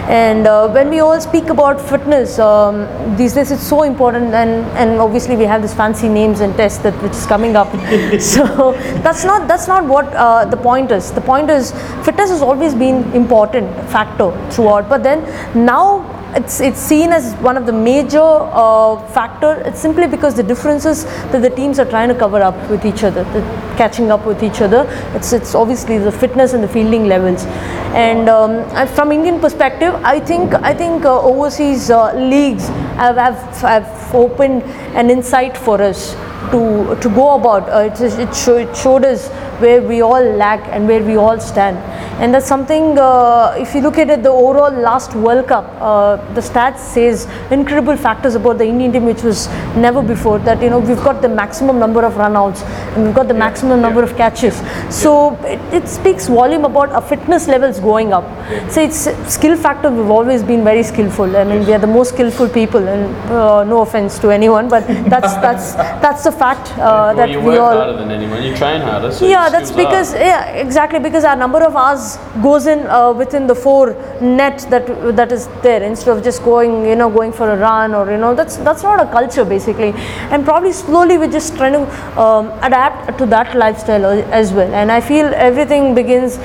and 0.08 0.46
uh, 0.46 0.68
when 0.68 0.90
we 0.90 1.00
all 1.00 1.20
speak 1.20 1.48
about 1.48 1.80
fitness 1.80 2.38
um, 2.38 2.86
these 3.16 3.34
days, 3.34 3.50
it's 3.50 3.66
so 3.66 3.82
important. 3.82 4.34
And 4.34 4.64
and 4.82 5.00
obviously 5.00 5.36
we 5.36 5.44
have 5.44 5.62
these 5.62 5.74
fancy 5.74 6.08
names 6.08 6.40
and 6.40 6.56
tests 6.56 6.78
that 6.84 6.94
which 7.02 7.12
is 7.12 7.26
coming 7.26 7.56
up. 7.56 7.70
so 8.20 8.72
that's 9.02 9.24
not 9.24 9.48
that's 9.48 9.66
not 9.66 9.84
what 9.84 10.06
uh, 10.14 10.44
the 10.44 10.56
point 10.56 10.92
is. 10.92 11.10
The 11.12 11.20
point 11.20 11.50
is 11.50 11.72
fitness 12.04 12.30
has 12.30 12.42
always 12.42 12.74
been 12.74 13.02
important 13.12 13.70
factor 13.90 14.30
throughout, 14.50 14.88
but 14.88 15.02
then 15.02 15.24
now 15.54 16.23
it's 16.36 16.60
it's 16.60 16.78
seen 16.78 17.12
as 17.12 17.34
one 17.34 17.56
of 17.56 17.66
the 17.66 17.72
major 17.72 18.20
uh, 18.20 18.96
factor. 19.08 19.52
It's 19.66 19.80
simply 19.80 20.06
because 20.06 20.34
the 20.34 20.42
differences 20.42 21.04
that 21.32 21.42
the 21.42 21.50
teams 21.50 21.78
are 21.78 21.84
trying 21.84 22.08
to 22.08 22.14
cover 22.14 22.42
up 22.42 22.56
with 22.70 22.84
each 22.84 23.04
other, 23.04 23.24
the 23.32 23.40
catching 23.76 24.10
up 24.10 24.26
with 24.26 24.42
each 24.42 24.60
other. 24.60 24.86
It's 25.14 25.32
it's 25.32 25.54
obviously 25.54 25.98
the 25.98 26.12
fitness 26.12 26.52
and 26.52 26.62
the 26.62 26.68
fielding 26.68 27.06
levels, 27.06 27.44
and 27.94 28.28
um, 28.28 28.52
from 28.88 29.12
Indian 29.12 29.40
perspective, 29.40 29.94
I 30.02 30.20
think 30.20 30.54
I 30.54 30.74
think 30.74 31.04
uh, 31.04 31.20
overseas 31.20 31.90
uh, 31.90 32.12
leagues 32.14 32.68
have, 33.02 33.16
have 33.16 33.60
have 33.60 34.14
opened 34.14 34.62
an 35.02 35.10
insight 35.10 35.56
for 35.56 35.80
us 35.80 36.14
to 36.50 36.96
to 37.00 37.08
go 37.08 37.34
about. 37.34 37.68
Uh, 37.68 37.90
it, 37.90 38.00
it, 38.00 38.34
show, 38.34 38.56
it 38.56 38.76
showed 38.76 39.04
us 39.04 39.28
where 39.60 39.80
we 39.82 40.00
all 40.02 40.22
lack 40.22 40.66
and 40.68 40.88
where 40.88 41.02
we 41.02 41.16
all 41.16 41.38
stand, 41.40 41.76
and 42.20 42.34
that's 42.34 42.46
something. 42.46 42.98
Uh, 42.98 43.54
if 43.58 43.74
you 43.74 43.80
look 43.80 43.98
at 43.98 44.10
it, 44.10 44.22
the 44.22 44.30
overall 44.30 44.72
last 44.72 45.14
World 45.14 45.46
Cup, 45.48 45.70
uh, 45.80 46.16
the 46.34 46.40
stats 46.40 46.78
says 46.78 47.26
incredible 47.50 47.96
factors 47.96 48.34
about 48.34 48.58
the 48.58 48.64
Indian 48.64 48.92
team, 48.92 49.04
which 49.04 49.22
was 49.22 49.48
never 49.76 50.02
before. 50.02 50.38
That 50.38 50.62
you 50.62 50.70
know 50.70 50.78
we've 50.78 51.04
got 51.04 51.22
the 51.22 51.28
maximum 51.28 51.78
number 51.78 52.04
of 52.04 52.14
runouts 52.14 52.62
and 52.94 53.04
we've 53.04 53.14
got 53.14 53.28
the 53.28 53.34
maximum 53.34 53.80
number 53.80 54.02
of 54.02 54.16
catches. 54.16 54.62
So 54.90 55.34
it, 55.44 55.60
it 55.72 55.88
speaks 55.88 56.28
volume 56.28 56.64
about 56.64 56.90
our 56.90 57.02
fitness 57.02 57.48
levels 57.48 57.80
going 57.80 58.12
up. 58.12 58.24
So 58.70 58.80
it's 58.80 59.08
skill 59.32 59.56
factor. 59.56 59.90
We've 59.90 60.10
always 60.10 60.42
been 60.42 60.64
very 60.64 60.82
skillful. 60.82 61.36
I 61.36 61.44
mean, 61.44 61.66
we 61.66 61.72
are 61.72 61.78
the 61.78 61.86
most 61.86 62.14
skillful 62.14 62.48
people, 62.48 62.88
and 62.88 63.14
uh, 63.30 63.64
no 63.64 63.80
offense 63.80 64.18
to 64.20 64.30
anyone, 64.30 64.68
but 64.68 64.86
that's 65.08 65.34
that's 65.34 65.74
that's 65.74 66.24
the 66.24 66.32
fact 66.32 66.43
uh, 66.48 66.76
well, 66.76 67.16
that 67.16 67.30
you 67.30 67.38
we 67.40 67.46
work 67.46 67.60
all. 67.60 67.76
harder 67.76 67.96
than 67.98 68.10
anyone. 68.10 68.42
You 68.42 68.54
train 68.56 68.80
harder. 68.80 69.10
So 69.12 69.26
Yeah, 69.26 69.48
that's 69.48 69.70
skills 69.70 69.84
are- 69.84 69.88
because 69.88 70.14
yeah, 70.14 70.44
exactly 70.64 70.98
because 70.98 71.24
our 71.24 71.36
number 71.36 71.62
of 71.64 71.74
hours 71.76 72.18
goes 72.42 72.66
in 72.66 72.86
uh, 72.86 73.12
within 73.12 73.46
the 73.46 73.54
four 73.54 73.94
net 74.20 74.66
that 74.70 74.86
that 75.16 75.32
is 75.32 75.48
there 75.62 75.82
instead 75.82 76.16
of 76.16 76.22
just 76.22 76.42
going 76.44 76.84
you 76.90 76.96
know 76.96 77.08
going 77.10 77.32
for 77.32 77.50
a 77.50 77.56
run 77.56 77.94
or 77.94 78.10
you 78.10 78.18
know 78.18 78.34
that's 78.34 78.56
that's 78.58 78.82
not 78.82 79.00
a 79.00 79.06
culture 79.18 79.44
basically, 79.44 79.92
and 80.30 80.44
probably 80.44 80.72
slowly 80.72 81.16
we're 81.18 81.32
just 81.38 81.56
trying 81.56 81.72
to 81.72 81.84
um, 82.20 82.46
adapt 82.62 83.16
to 83.18 83.26
that 83.26 83.56
lifestyle 83.56 84.04
as 84.42 84.52
well. 84.52 84.72
And 84.74 84.90
I 84.92 85.00
feel 85.00 85.26
everything 85.34 85.94
begins, 85.94 86.38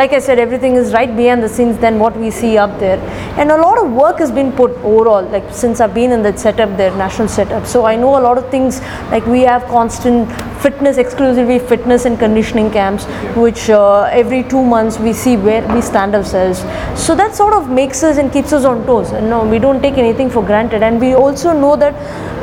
like 0.00 0.12
I 0.12 0.18
said, 0.18 0.38
everything 0.38 0.74
is 0.74 0.92
right 0.92 1.14
behind 1.16 1.42
the 1.42 1.48
scenes 1.48 1.78
than 1.78 1.98
what 1.98 2.16
we 2.16 2.30
see 2.30 2.56
up 2.58 2.78
there, 2.80 2.98
and 3.38 3.50
a 3.50 3.56
lot 3.66 3.78
of 3.84 3.92
work 3.92 4.18
has 4.18 4.30
been 4.30 4.52
put 4.52 4.70
overall. 4.92 5.22
Like 5.36 5.52
since 5.52 5.80
I've 5.80 5.94
been 5.94 6.12
in 6.12 6.22
that 6.22 6.38
setup 6.40 6.76
there, 6.76 6.90
national 6.96 7.28
setup, 7.28 7.66
so 7.66 7.84
I 7.84 7.96
know 7.96 8.18
a 8.18 8.22
lot 8.28 8.38
of 8.38 8.48
things. 8.50 8.80
Like 9.14 9.25
we 9.26 9.40
have 9.42 9.64
constant 9.64 10.30
fitness 10.60 10.96
exclusively 10.96 11.58
fitness 11.58 12.04
and 12.04 12.18
conditioning 12.18 12.70
camps 12.70 13.04
which 13.44 13.68
uh, 13.70 14.02
every 14.20 14.42
two 14.42 14.62
months 14.62 14.98
we 14.98 15.12
see 15.12 15.36
where 15.36 15.66
we 15.74 15.80
stand 15.80 16.14
ourselves. 16.14 16.60
So 17.00 17.14
that 17.16 17.34
sort 17.34 17.54
of 17.54 17.68
makes 17.68 18.02
us 18.02 18.16
and 18.18 18.32
keeps 18.32 18.52
us 18.52 18.64
on 18.64 18.86
toes. 18.86 19.10
And 19.12 19.28
no 19.28 19.44
we 19.44 19.58
don't 19.58 19.82
take 19.82 19.98
anything 19.98 20.30
for 20.30 20.42
granted. 20.42 20.82
And 20.82 21.00
we 21.00 21.14
also 21.14 21.52
know 21.52 21.76
that 21.76 21.94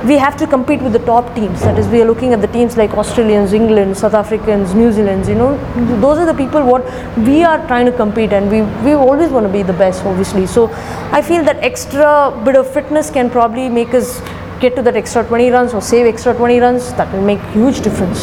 we 0.06 0.18
have 0.18 0.36
to 0.38 0.48
compete 0.48 0.82
with 0.82 0.94
the 0.94 1.00
top 1.00 1.34
teams. 1.36 1.62
That 1.62 1.80
is 1.80 1.88
we 1.88 2.02
are 2.02 2.06
looking 2.06 2.34
at 2.34 2.42
the 2.42 2.48
teams 2.48 2.78
like 2.78 2.92
australians 2.92 3.54
england 3.54 3.98
south 3.98 4.14
africans 4.14 4.74
new 4.74 4.92
zealand's 4.92 5.30
you 5.30 5.36
know. 5.36 5.58
Those 6.02 6.18
are 6.20 6.26
the 6.26 6.34
people 6.34 6.64
what 6.64 6.86
we 7.18 7.44
are 7.44 7.66
trying 7.68 7.86
to 7.86 7.92
compete 7.92 8.34
and 8.34 8.52
we 8.52 8.62
we 8.86 8.94
always 8.94 9.32
want 9.32 9.48
to 9.48 9.54
be 9.54 9.64
the 9.64 9.74
best 9.74 10.06
obviously. 10.06 10.46
So 10.46 10.70
i 11.12 11.22
feel 11.22 11.44
that 11.46 11.58
extra 11.72 12.14
bit 12.46 12.56
of 12.56 12.72
fitness 12.80 13.10
can 13.10 13.30
probably 13.30 13.70
make 13.70 13.94
us 13.94 14.22
get 14.64 14.76
to 14.78 14.82
that 14.82 14.96
extra 14.96 15.22
20 15.26 15.50
runs 15.50 15.74
or 15.74 15.82
save 15.82 16.06
extra 16.06 16.34
20 16.34 16.60
runs 16.60 16.94
that 16.94 17.14
will 17.14 17.26
make 17.32 17.42
huge 17.56 17.82
difference 17.82 18.22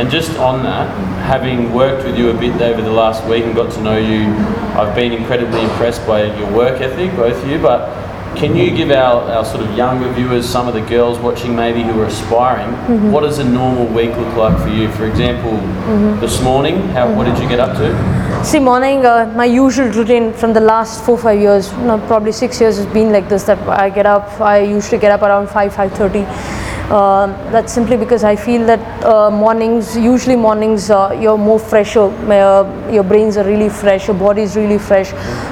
And 0.00 0.10
just 0.10 0.38
on 0.38 0.62
that, 0.62 0.88
having 1.30 1.58
worked 1.74 2.04
with 2.06 2.16
you 2.18 2.30
a 2.30 2.34
bit 2.44 2.62
over 2.68 2.80
the 2.80 2.90
last 2.90 3.26
week 3.32 3.44
and 3.44 3.54
got 3.54 3.70
to 3.74 3.80
know 3.82 3.98
you, 3.98 4.20
I've 4.80 4.94
been 4.94 5.12
incredibly 5.12 5.60
impressed 5.60 6.06
by 6.06 6.18
your 6.38 6.50
work 6.60 6.80
ethic, 6.80 7.14
both 7.14 7.36
of 7.42 7.50
you. 7.50 7.58
But 7.58 7.80
can 8.40 8.56
you 8.56 8.70
give 8.74 8.90
our, 8.90 9.20
our 9.30 9.44
sort 9.44 9.62
of 9.66 9.76
younger 9.76 10.10
viewers, 10.14 10.48
some 10.48 10.66
of 10.66 10.72
the 10.72 10.80
girls 10.94 11.18
watching 11.18 11.54
maybe 11.54 11.82
who 11.82 12.00
are 12.00 12.06
aspiring, 12.06 12.72
Mm-hmm. 12.72 13.12
what 13.12 13.20
does 13.20 13.38
a 13.38 13.44
normal 13.44 13.86
week 13.98 14.16
look 14.16 14.34
like 14.44 14.56
for 14.62 14.70
you? 14.78 14.90
For 14.92 15.04
example, 15.06 15.52
this 16.24 16.40
morning, 16.42 16.76
how 16.96 17.12
what 17.14 17.24
did 17.28 17.36
you 17.42 17.48
get 17.54 17.60
up 17.60 17.76
to? 17.76 17.88
See, 18.44 18.58
morning, 18.58 19.06
uh, 19.06 19.32
my 19.36 19.44
usual 19.44 19.88
routine 19.88 20.32
from 20.32 20.52
the 20.52 20.60
last 20.60 21.04
four 21.04 21.16
five 21.16 21.40
years, 21.40 21.68
probably 22.08 22.32
six 22.32 22.60
years, 22.60 22.76
has 22.76 22.86
been 22.86 23.12
like 23.12 23.28
this. 23.28 23.44
That 23.44 23.58
I 23.68 23.88
get 23.88 24.04
up. 24.04 24.40
I 24.40 24.58
to 24.90 24.98
get 24.98 25.12
up 25.12 25.22
around 25.22 25.48
five 25.48 25.72
five 25.72 25.92
thirty, 25.92 26.24
that's 26.88 27.72
simply 27.72 27.96
because 27.96 28.24
I 28.24 28.36
feel 28.36 28.66
that 28.66 29.04
uh, 29.04 29.30
mornings, 29.30 29.96
usually 29.96 30.36
mornings, 30.36 30.90
uh, 30.90 31.16
you're 31.20 31.38
more 31.38 31.58
fresher. 31.58 32.00
Uh, 32.00 32.90
your 32.90 33.04
brains 33.04 33.36
are 33.36 33.44
really 33.44 33.68
fresh. 33.68 34.08
Your 34.08 34.16
body 34.16 34.42
is 34.42 34.56
really 34.56 34.78
fresh. 34.78 35.10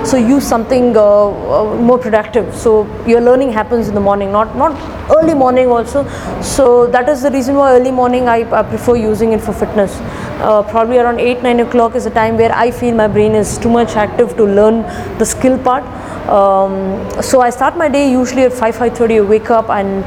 So 0.08 0.16
use 0.16 0.46
something 0.46 0.92
more 0.92 1.98
productive. 1.98 2.54
So 2.54 2.86
your 3.06 3.20
learning 3.20 3.52
happens 3.52 3.88
in 3.88 3.94
the 3.94 4.00
morning, 4.00 4.32
not 4.32 4.56
not 4.56 4.72
early 5.18 5.34
morning 5.34 5.68
also. 5.68 6.06
So 6.42 6.86
that 6.88 7.08
is 7.08 7.22
the 7.22 7.30
reason 7.30 7.54
why 7.54 7.72
early 7.74 7.90
morning 7.90 8.28
I, 8.28 8.38
I 8.50 8.62
prefer 8.62 8.96
using 8.96 9.32
it 9.32 9.40
for 9.40 9.52
fitness. 9.52 9.96
Uh, 10.40 10.62
probably 10.62 10.98
around 10.98 11.20
8 11.20 11.42
9 11.42 11.60
o'clock 11.60 11.94
is 11.94 12.06
a 12.06 12.10
time 12.10 12.36
where 12.38 12.52
I 12.52 12.70
feel 12.70 12.94
my 12.94 13.08
brain 13.08 13.34
is 13.34 13.58
too 13.58 13.68
much 13.68 13.96
active 13.96 14.36
to 14.36 14.44
learn 14.44 14.82
the 15.18 15.26
skill 15.26 15.58
part. 15.58 15.84
Um, 16.28 17.22
so 17.22 17.40
I 17.40 17.50
start 17.50 17.76
my 17.76 17.88
day 17.88 18.10
usually 18.10 18.42
at 18.42 18.52
5 18.52 18.76
5:30. 18.76 19.16
I 19.16 19.20
wake 19.20 19.50
up 19.50 19.68
and 19.68 20.04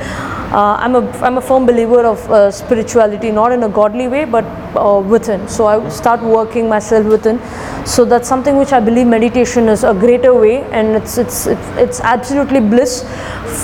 uh, 0.53 0.75
I'm 0.79 0.95
a 0.95 1.01
I'm 1.27 1.37
a 1.37 1.41
firm 1.41 1.65
believer 1.65 2.05
of 2.05 2.19
uh, 2.29 2.51
spirituality, 2.51 3.31
not 3.31 3.51
in 3.51 3.63
a 3.63 3.69
godly 3.69 4.07
way, 4.07 4.23
but 4.25 4.45
uh, 4.77 4.99
within. 4.99 5.47
So 5.47 5.65
I 5.65 5.89
start 5.89 6.21
working 6.21 6.69
myself 6.69 7.07
within. 7.07 7.39
So 7.85 8.05
that's 8.05 8.29
something 8.29 8.57
which 8.57 8.71
I 8.71 8.79
believe 8.79 9.07
meditation 9.07 9.67
is 9.67 9.83
a 9.83 9.93
greater 9.93 10.33
way, 10.33 10.61
and 10.71 10.95
it's 10.95 11.17
it's 11.17 11.47
it's, 11.47 11.67
it's 11.85 11.99
absolutely 12.01 12.59
bliss. 12.59 13.03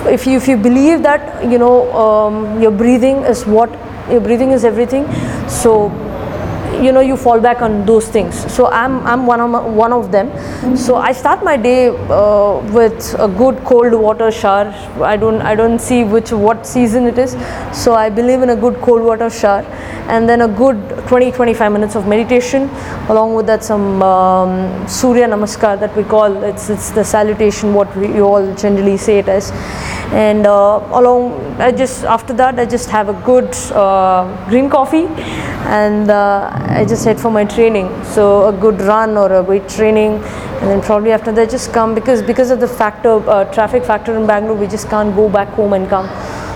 If 0.06 0.25
you 0.25 0.38
if 0.38 0.47
you 0.47 0.58
believe 0.58 1.04
that 1.04 1.45
you 1.52 1.60
know 1.60 1.91
um, 1.93 2.62
your 2.62 2.71
breathing 2.71 3.17
is 3.34 3.45
what 3.45 3.69
your 4.10 4.21
breathing 4.21 4.52
is 4.52 4.65
everything. 4.65 5.06
So 5.47 5.91
you 6.84 6.92
know 6.92 7.02
you 7.02 7.18
fall 7.18 7.39
back 7.39 7.62
on 7.62 7.86
those 7.86 8.08
things. 8.08 8.36
So 8.54 8.68
i'm 8.68 9.00
i'm 9.06 9.26
one 9.26 9.42
of 9.42 9.50
my, 9.50 9.62
one 9.62 9.94
of 9.94 10.12
them. 10.12 10.32
So 10.78 10.96
i 10.96 11.12
start 11.12 11.44
my 11.44 11.58
day 11.58 11.88
uh, 11.89 12.60
with 12.78 13.15
a 13.20 13.28
good 13.28 13.63
cold 13.65 13.94
water 13.94 14.32
shower. 14.32 14.74
I 15.13 15.18
don't 15.18 15.42
i 15.42 15.56
don't 15.56 15.80
see 15.80 16.04
which 16.04 16.32
what 16.32 16.65
season 16.65 17.06
it 17.06 17.18
is. 17.18 17.38
So 17.84 17.96
i 17.96 18.10
believe 18.10 18.42
in 18.42 18.50
a 18.50 18.56
good 18.56 18.82
cold 18.82 19.04
water 19.04 19.30
shower 19.30 19.63
and 20.13 20.28
then 20.28 20.42
a 20.42 20.48
good 20.48 20.78
20 21.08 21.32
25 21.32 21.72
minutes 21.72 21.96
of 21.96 22.08
meditation 22.08 22.63
along 23.10 23.36
with 23.36 23.46
that 23.46 23.63
some 23.63 24.02
um, 24.02 24.54
surya 24.88 25.28
namaskar 25.34 25.74
that 25.84 25.96
we 26.00 26.04
call 26.13 26.44
it's 26.52 26.70
it's 26.76 26.89
the 26.98 27.04
salutation 27.04 27.74
what 27.80 27.96
we 28.04 28.10
all 28.30 28.48
generally 28.63 28.98
say 28.98 29.20
it 29.20 29.30
as 29.38 29.52
and 30.12 30.48
uh, 30.48 30.82
along 30.93 31.34
i 31.62 31.72
just 31.72 32.04
after 32.04 32.34
that 32.34 32.58
i 32.58 32.65
just 32.65 32.89
have 32.89 33.10
a 33.10 33.13
good 33.26 33.56
uh, 33.74 34.26
green 34.50 34.69
coffee. 34.69 35.06
And 35.69 36.10
uh, 36.10 36.50
i 36.69 36.84
just 36.84 37.06
head 37.06 37.19
for 37.19 37.30
my 37.30 37.45
training. 37.45 37.89
So 38.06 38.48
a 38.48 38.54
good 38.54 38.82
run 38.82 39.17
or 39.17 39.32
a 39.32 39.43
weight 39.43 39.69
training. 39.69 40.13
And 40.13 40.69
then 40.69 40.82
probably 40.82 41.12
after 41.12 41.32
that 41.34 41.52
just 41.52 41.72
come 41.72 41.93
because 41.93 42.24
because 42.24 42.50
of 42.50 42.60
the 42.60 42.67
factor 42.67 43.30
uh, 43.30 43.43
traffic 43.54 43.86
factor 43.86 44.15
in 44.15 44.26
bangalore 44.26 44.58
we 44.58 44.67
just 44.67 44.89
can't 44.89 45.15
go 45.15 45.30
back 45.30 45.50
home 45.50 45.74
and 45.74 45.88
come. 45.88 46.08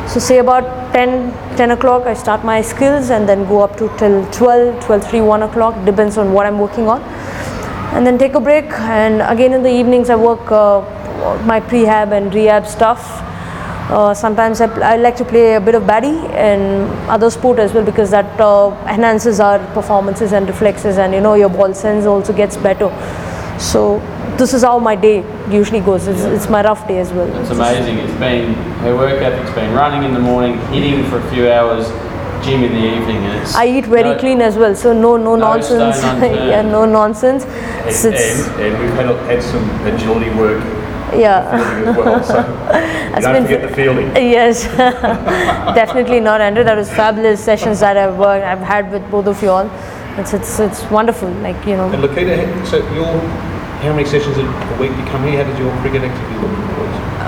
So 0.09 0.19
say 0.19 0.39
about 0.39 0.93
10 0.93 1.31
10 1.57 1.71
o'clock 1.71 2.07
i 2.07 2.13
start 2.13 2.43
my 2.43 2.61
skills 2.61 3.11
and 3.11 3.29
then 3.29 3.45
go 3.47 3.61
up 3.61 3.77
to 3.77 3.87
till 3.97 4.25
12 4.31 4.83
12 4.83 5.09
3 5.09 5.21
1 5.21 5.43
o'clock 5.43 5.85
depends 5.85 6.17
on 6.17 6.33
what 6.33 6.47
i'm 6.47 6.57
working 6.57 6.87
on. 6.87 7.01
And 7.93 8.07
then 8.07 8.17
take 8.17 8.33
a 8.33 8.39
break. 8.39 8.65
And 8.71 9.21
again 9.21 9.53
in 9.53 9.61
the 9.61 9.71
evenings 9.71 10.09
i 10.09 10.15
work 10.15 10.51
uh, 10.51 10.81
my 11.45 11.59
prehab 11.59 12.11
and 12.11 12.33
rehab 12.33 12.65
stuff 12.65 13.21
sometimes 14.13 14.60
I, 14.62 14.67
pl- 14.67 14.84
I 14.84 14.95
like 14.97 15.15
to 15.17 15.25
play 15.25 15.53
a 15.56 15.62
bit 15.62 15.75
of 15.75 15.84
baddie 15.84 16.17
and 16.34 16.62
other 17.10 17.29
sport 17.29 17.60
as 17.60 17.73
well 17.73 17.84
because 17.86 18.10
that 18.12 18.39
uh, 18.41 18.71
enhances 18.88 19.39
our 19.39 19.60
performances 19.73 20.34
and 20.34 20.47
reflexes 20.47 20.97
and 20.97 21.13
you 21.13 21.21
know 21.21 21.34
your 21.36 21.49
ball 21.49 21.73
sense 21.73 22.06
also 22.06 22.34
gets 22.34 22.58
better. 22.58 22.89
So 23.60 23.99
this 24.38 24.53
is 24.53 24.63
how 24.63 24.79
my 24.79 24.95
day 24.95 25.17
usually 25.51 25.79
goes. 25.79 26.08
It's, 26.08 26.21
it's 26.21 26.49
my 26.49 26.63
rough 26.63 26.88
day 26.88 26.99
as 26.99 27.12
well. 27.13 27.27
It's 27.41 27.51
amazing. 27.51 27.97
It's 27.99 28.13
been 28.19 28.53
her 28.86 28.95
work 28.95 29.21
ethic's 29.21 29.53
been 29.56 29.73
running 29.75 30.03
in 30.08 30.13
the 30.13 30.19
morning, 30.19 30.58
hitting 30.73 31.03
for 31.10 31.17
a 31.19 31.29
few 31.29 31.51
hours, 31.51 31.88
gym 32.45 32.63
in 32.63 32.71
the 32.73 32.86
evening, 32.95 33.17
and 33.17 33.41
it's. 33.41 33.53
I 33.56 33.65
eat 33.67 33.86
very 33.86 34.10
no- 34.15 34.17
clean 34.19 34.41
as 34.41 34.58
well 34.58 34.75
so 34.75 34.91
no 34.93 35.17
no, 35.17 35.36
nonsense. 35.36 36.01
Yeah 36.51 36.62
no 36.63 36.86
nonsense. 36.86 37.43
And, 37.45 37.89
It's- 37.89 38.06
it's- 38.06 38.47
and, 38.47 38.62
and 38.63 38.79
we've 38.82 38.93
had, 39.01 39.08
had 39.32 39.43
some 39.43 39.69
agility 39.91 40.32
work 40.45 40.63
yeah 41.19 41.86
as 41.88 41.97
well, 41.97 42.23
so 42.23 42.38
you 43.15 43.21
don't 43.21 43.34
been- 43.34 43.43
forget 43.43 43.62
the 43.69 43.76
fielding. 43.76 44.08
Yes, 44.34 44.63
definitely 45.76 46.19
not, 46.19 46.41
Andrew. 46.41 46.63
That 46.63 46.78
was 46.78 46.89
fabulous 46.89 47.43
sessions 47.43 47.80
that 47.82 47.97
I've 47.97 48.17
worked, 48.17 48.45
I've 48.45 48.60
had 48.73 48.91
with 48.91 49.10
both 49.12 49.28
of 49.28 49.41
you 49.43 49.49
all. 49.49 49.69
It's 50.17 50.34
it's 50.34 50.60
it's 50.60 50.84
wonderful. 50.91 51.30
Like 51.47 51.65
you 51.65 51.76
know, 51.78 51.89
And 51.91 52.04
Likhitha, 52.04 52.65
so 52.67 52.78
your, 52.93 53.06
how 53.84 53.93
many 53.93 54.06
sessions 54.06 54.38
a 54.38 54.45
a 54.45 54.78
week 54.80 54.91
you 54.91 55.06
come 55.13 55.23
here? 55.28 55.43
How 55.43 55.49
does 55.49 55.60
your 55.60 55.71
cricket 55.82 56.04
activity 56.04 56.36
look? 56.41 56.52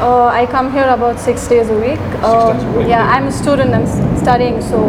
Uh, 0.06 0.26
I 0.28 0.46
come 0.46 0.72
here 0.74 0.88
about 0.94 1.20
six 1.20 1.48
days 1.48 1.70
a 1.70 1.78
week. 1.80 2.00
Uh, 2.22 2.54
days 2.54 2.64
a 2.64 2.72
week? 2.78 2.88
Yeah, 2.90 3.10
I'm 3.16 3.28
a 3.28 3.32
student. 3.32 3.74
I'm 3.74 3.88
studying, 4.18 4.62
so 4.62 4.80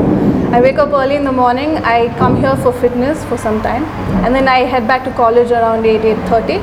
I 0.53 0.61
wake 0.61 0.79
up 0.79 0.93
early 0.93 1.15
in 1.17 1.25
the 1.25 1.33
morning. 1.33 1.77
I 1.79 2.09
come 2.19 2.37
here 2.37 2.57
for 2.57 2.73
fitness 2.73 3.25
for 3.27 3.39
some 3.39 3.63
time, 3.63 3.85
and 4.25 4.35
then 4.35 4.49
I 4.49 4.59
head 4.75 4.87
back 4.89 5.05
to 5.05 5.13
college 5.13 5.51
around 5.53 5.87
eight 5.87 6.05
eight 6.05 6.19
thirty, 6.29 6.59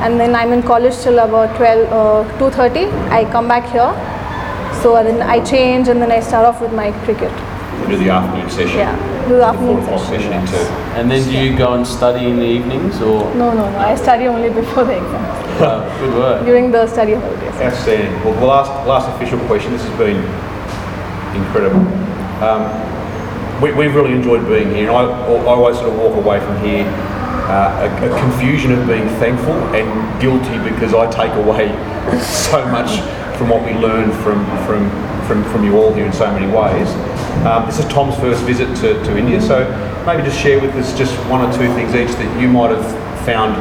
and 0.00 0.18
then 0.18 0.34
I'm 0.34 0.52
in 0.52 0.62
college 0.62 0.96
till 0.98 1.18
about 1.18 1.56
twelve 1.56 1.92
uh, 1.92 2.38
two 2.38 2.50
thirty. 2.50 2.86
I 3.10 3.24
come 3.30 3.48
back 3.48 3.64
here, 3.70 3.92
so 4.82 4.94
then 5.02 5.22
I 5.22 5.42
change, 5.44 5.88
and 5.88 6.00
then 6.02 6.10
I 6.10 6.20
start 6.20 6.44
off 6.46 6.60
with 6.60 6.72
my 6.72 6.92
cricket. 7.04 7.32
We 7.80 7.86
do 7.96 7.98
the 8.04 8.10
afternoon 8.10 8.50
session. 8.50 8.78
Yeah, 8.78 9.28
do 9.28 9.36
the 9.36 9.44
afternoon 9.46 9.82
Four 9.86 9.98
session. 9.98 10.20
session 10.20 10.32
into. 10.40 10.56
And 11.00 11.10
then 11.10 11.24
do 11.24 11.32
you 11.38 11.56
go 11.56 11.72
and 11.74 11.86
study 11.86 12.26
in 12.28 12.36
the 12.36 12.44
evenings 12.44 13.00
or? 13.00 13.24
No, 13.34 13.52
no, 13.54 13.70
no. 13.70 13.78
I 13.78 13.94
study 13.94 14.26
only 14.26 14.50
before 14.50 14.84
the 14.84 14.96
exam, 14.96 15.24
Uh, 15.62 15.98
good 16.00 16.14
work. 16.14 16.44
during 16.44 16.70
the 16.70 16.86
study 16.86 17.14
holidays. 17.14 17.54
Outstanding. 17.60 18.12
Well, 18.24 18.34
the 18.38 18.46
last, 18.46 18.70
last 18.86 19.08
official 19.16 19.38
question, 19.46 19.72
this 19.72 19.82
has 19.84 19.96
been 19.98 20.16
incredible. 21.40 21.80
Um, 22.44 22.62
we, 23.62 23.72
we've 23.72 23.94
really 23.94 24.12
enjoyed 24.12 24.46
being 24.48 24.74
here, 24.74 24.88
and 24.90 24.96
I, 24.96 25.04
I 25.04 25.52
always 25.54 25.76
sort 25.76 25.88
of 25.90 25.96
walk 25.98 26.16
away 26.16 26.40
from 26.40 26.58
here 26.64 26.84
uh, 27.50 27.90
a, 27.90 28.06
a 28.06 28.20
confusion 28.20 28.70
of 28.70 28.86
being 28.86 29.08
thankful 29.18 29.54
and 29.74 29.90
guilty 30.22 30.56
because 30.70 30.94
I 30.94 31.10
take 31.10 31.32
away 31.34 31.66
so 32.22 32.64
much 32.66 33.00
from 33.36 33.48
what 33.48 33.64
we 33.64 33.72
learned 33.74 34.12
from, 34.22 34.46
from, 34.66 34.88
from, 35.26 35.42
from 35.50 35.64
you 35.64 35.76
all 35.76 35.92
here 35.92 36.06
in 36.06 36.12
so 36.12 36.30
many 36.30 36.46
ways. 36.46 36.88
Um, 37.44 37.66
this 37.66 37.80
is 37.80 37.86
Tom's 37.86 38.14
first 38.16 38.44
visit 38.44 38.68
to, 38.76 39.02
to 39.02 39.18
India, 39.18 39.40
so 39.40 39.66
maybe 40.06 40.22
just 40.22 40.38
share 40.38 40.60
with 40.60 40.74
us 40.76 40.96
just 40.96 41.12
one 41.28 41.40
or 41.44 41.52
two 41.52 41.66
things 41.74 41.94
each 41.94 42.14
that 42.18 42.40
you 42.40 42.48
might 42.48 42.70
have 42.70 42.86
found 43.24 43.56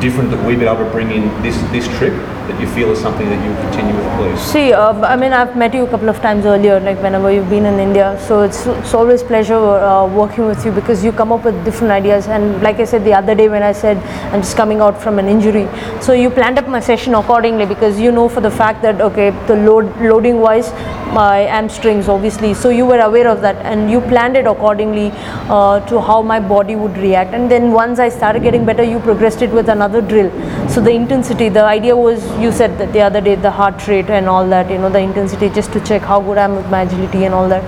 different 0.00 0.30
that 0.30 0.46
we've 0.46 0.58
been 0.58 0.68
able 0.68 0.84
to 0.84 0.90
bring 0.90 1.10
in 1.10 1.26
this, 1.42 1.56
this 1.72 1.88
trip 1.98 2.14
that 2.48 2.60
you 2.60 2.66
feel 2.66 2.90
is 2.90 3.00
something 3.00 3.28
that 3.28 3.44
you'll 3.44 3.60
continue 3.62 3.94
with, 3.94 4.04
the 4.04 4.16
place? 4.16 4.40
see, 4.40 4.72
uh, 4.72 4.92
I 5.00 5.16
mean, 5.16 5.32
I've 5.32 5.56
met 5.56 5.74
you 5.74 5.84
a 5.84 5.90
couple 5.90 6.08
of 6.08 6.20
times 6.20 6.44
earlier, 6.44 6.78
like 6.80 7.00
whenever 7.02 7.30
you've 7.32 7.50
been 7.50 7.66
in 7.66 7.78
India. 7.78 8.18
So 8.26 8.42
it's 8.42 8.66
it's 8.66 8.94
always 8.94 9.22
pleasure 9.22 9.54
uh, 9.56 10.06
working 10.06 10.46
with 10.46 10.64
you 10.64 10.72
because 10.72 11.04
you 11.04 11.12
come 11.12 11.32
up 11.32 11.44
with 11.44 11.64
different 11.64 11.92
ideas. 11.92 12.28
And 12.28 12.62
like 12.62 12.80
I 12.80 12.84
said 12.84 13.04
the 13.04 13.14
other 13.14 13.34
day 13.34 13.48
when 13.48 13.62
I 13.62 13.72
said 13.72 13.98
I'm 14.32 14.42
just 14.42 14.56
coming 14.56 14.80
out 14.80 15.00
from 15.02 15.18
an 15.18 15.28
injury, 15.28 15.68
so 16.00 16.12
you 16.12 16.30
planned 16.30 16.58
up 16.58 16.68
my 16.68 16.80
session 16.80 17.14
accordingly 17.14 17.66
because 17.66 18.00
you 18.00 18.12
know 18.12 18.28
for 18.28 18.40
the 18.40 18.50
fact 18.50 18.82
that 18.82 19.00
okay, 19.00 19.30
the 19.46 19.56
load 19.56 19.96
loading 20.00 20.40
wise, 20.40 20.72
my 21.12 21.38
hamstrings 21.54 22.08
obviously. 22.08 22.54
So 22.54 22.70
you 22.70 22.86
were 22.86 23.00
aware 23.00 23.28
of 23.28 23.40
that 23.42 23.56
and 23.72 23.90
you 23.90 24.00
planned 24.00 24.36
it 24.36 24.46
accordingly 24.46 25.10
uh, 25.48 25.80
to 25.86 26.00
how 26.00 26.22
my 26.22 26.40
body 26.40 26.76
would 26.76 26.96
react. 26.98 27.34
And 27.34 27.50
then 27.50 27.72
once 27.72 27.98
I 27.98 28.08
started 28.08 28.42
getting 28.42 28.64
better, 28.64 28.82
you 28.82 29.00
progressed 29.00 29.42
it 29.42 29.50
with 29.50 29.68
another 29.68 30.00
drill. 30.00 30.30
So 30.68 30.80
the 30.80 30.90
intensity, 30.90 31.48
the 31.48 31.64
idea 31.64 31.96
was 31.96 32.24
you 32.40 32.52
said 32.52 32.78
that 32.78 32.92
the 32.92 33.00
other 33.00 33.20
day 33.20 33.34
the 33.34 33.50
heart 33.50 33.86
rate 33.88 34.10
and 34.10 34.28
all 34.28 34.48
that, 34.48 34.70
you 34.70 34.78
know, 34.78 34.90
the 34.90 34.98
intensity 34.98 35.48
just 35.48 35.72
to 35.72 35.80
check 35.80 36.02
how 36.02 36.20
good 36.20 36.38
I 36.38 36.44
am 36.44 36.56
with 36.56 36.68
my 36.70 36.82
agility 36.82 37.24
and 37.24 37.34
all 37.34 37.48
that. 37.48 37.64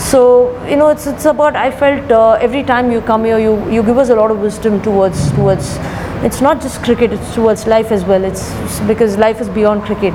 So 0.00 0.20
you 0.66 0.76
know, 0.76 0.88
it's 0.88 1.06
it's 1.06 1.24
about. 1.24 1.56
I 1.56 1.70
felt 1.70 2.10
uh, 2.12 2.32
every 2.40 2.62
time 2.62 2.92
you 2.92 3.00
come 3.00 3.24
here, 3.24 3.38
you 3.38 3.54
you 3.70 3.82
give 3.82 3.98
us 3.98 4.10
a 4.10 4.14
lot 4.14 4.30
of 4.30 4.38
wisdom 4.40 4.80
towards 4.82 5.32
towards. 5.32 5.76
It's 6.28 6.40
not 6.40 6.60
just 6.60 6.82
cricket; 6.82 7.12
it's 7.12 7.34
towards 7.34 7.66
life 7.66 7.90
as 7.90 8.04
well. 8.04 8.24
It's 8.24 8.44
it's 8.60 8.78
because 8.92 9.16
life 9.16 9.40
is 9.40 9.48
beyond 9.48 9.82
cricket, 9.82 10.14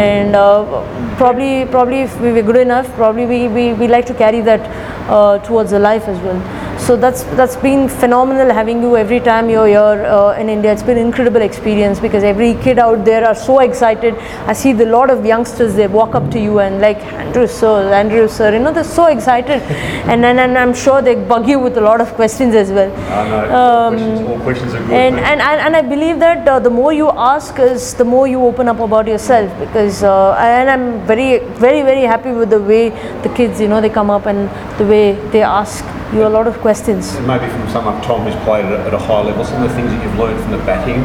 and 0.00 0.36
uh, 0.36 0.84
probably 1.16 1.64
probably 1.66 2.02
if 2.02 2.20
we 2.20 2.32
were 2.32 2.42
good 2.42 2.60
enough, 2.64 2.92
probably 2.96 3.26
we 3.26 3.48
we, 3.48 3.72
we 3.72 3.88
like 3.88 4.06
to 4.06 4.14
carry 4.14 4.42
that 4.42 4.60
uh, 5.08 5.38
towards 5.38 5.70
the 5.70 5.78
life 5.78 6.06
as 6.08 6.20
well. 6.20 6.63
So 6.86 6.96
that's 6.96 7.22
that's 7.36 7.56
been 7.56 7.88
phenomenal 7.88 8.52
having 8.52 8.82
you 8.82 8.94
every 8.94 9.18
time 9.18 9.48
you're 9.48 9.66
here 9.66 10.00
uh, 10.14 10.38
in 10.38 10.50
India. 10.50 10.70
It's 10.70 10.82
been 10.82 10.98
an 10.98 11.06
incredible 11.06 11.40
experience 11.40 11.98
because 11.98 12.22
every 12.22 12.56
kid 12.64 12.78
out 12.78 13.06
there 13.06 13.24
are 13.26 13.34
so 13.34 13.60
excited. 13.60 14.18
I 14.46 14.52
see 14.52 14.74
the 14.74 14.84
lot 14.84 15.08
of 15.08 15.24
youngsters 15.24 15.74
they 15.74 15.86
walk 15.86 16.14
up 16.14 16.30
to 16.32 16.38
you 16.38 16.58
and 16.58 16.82
like 16.82 16.98
Andrew 17.22 17.46
sir, 17.46 17.90
Andrew 18.00 18.28
sir, 18.28 18.52
you 18.52 18.58
know 18.58 18.70
they're 18.70 18.84
so 18.84 19.06
excited, 19.06 19.62
and 20.12 20.22
then 20.22 20.38
and 20.38 20.58
I'm 20.58 20.74
sure 20.74 21.00
they 21.00 21.14
bug 21.14 21.48
you 21.48 21.58
with 21.58 21.78
a 21.78 21.80
lot 21.80 22.02
of 22.02 22.12
questions 22.20 22.54
as 22.54 22.70
well. 22.70 22.92
I 22.92 23.28
know, 23.30 23.54
all 23.54 23.90
questions, 23.90 24.28
all 24.28 24.40
questions 24.40 24.74
are 24.74 24.82
good. 24.82 24.92
And, 24.92 25.18
and, 25.20 25.40
and, 25.40 25.60
and 25.60 25.76
I 25.76 25.80
believe 25.80 26.18
that 26.18 26.46
uh, 26.46 26.58
the 26.58 26.68
more 26.68 26.92
you 26.92 27.10
ask 27.12 27.58
is 27.58 27.94
the 27.94 28.04
more 28.04 28.28
you 28.28 28.44
open 28.44 28.68
up 28.68 28.80
about 28.80 29.06
yourself 29.06 29.58
because 29.58 30.02
uh, 30.02 30.34
and 30.34 30.68
I'm 30.68 31.06
very 31.06 31.38
very 31.66 31.80
very 31.80 32.02
happy 32.02 32.32
with 32.32 32.50
the 32.50 32.60
way 32.60 32.90
the 33.22 33.34
kids 33.34 33.58
you 33.58 33.68
know 33.68 33.80
they 33.80 33.88
come 34.00 34.10
up 34.10 34.26
and 34.26 34.50
the 34.78 34.84
way 34.84 35.12
they 35.30 35.42
ask 35.42 35.82
you 36.14 36.26
a 36.26 36.28
lot 36.28 36.46
of 36.46 36.56
questions. 36.58 37.14
And 37.14 37.26
maybe 37.26 37.48
from 37.48 37.68
someone, 37.68 38.00
Tom, 38.02 38.22
who's 38.24 38.36
played 38.44 38.64
at 38.64 38.72
a, 38.72 38.78
at 38.86 38.94
a 38.94 38.98
high 38.98 39.22
level, 39.22 39.44
some 39.44 39.62
of 39.62 39.68
the 39.68 39.74
things 39.74 39.90
that 39.90 40.02
you've 40.02 40.18
learned 40.18 40.40
from 40.40 40.52
the 40.52 40.58
batting 40.58 41.02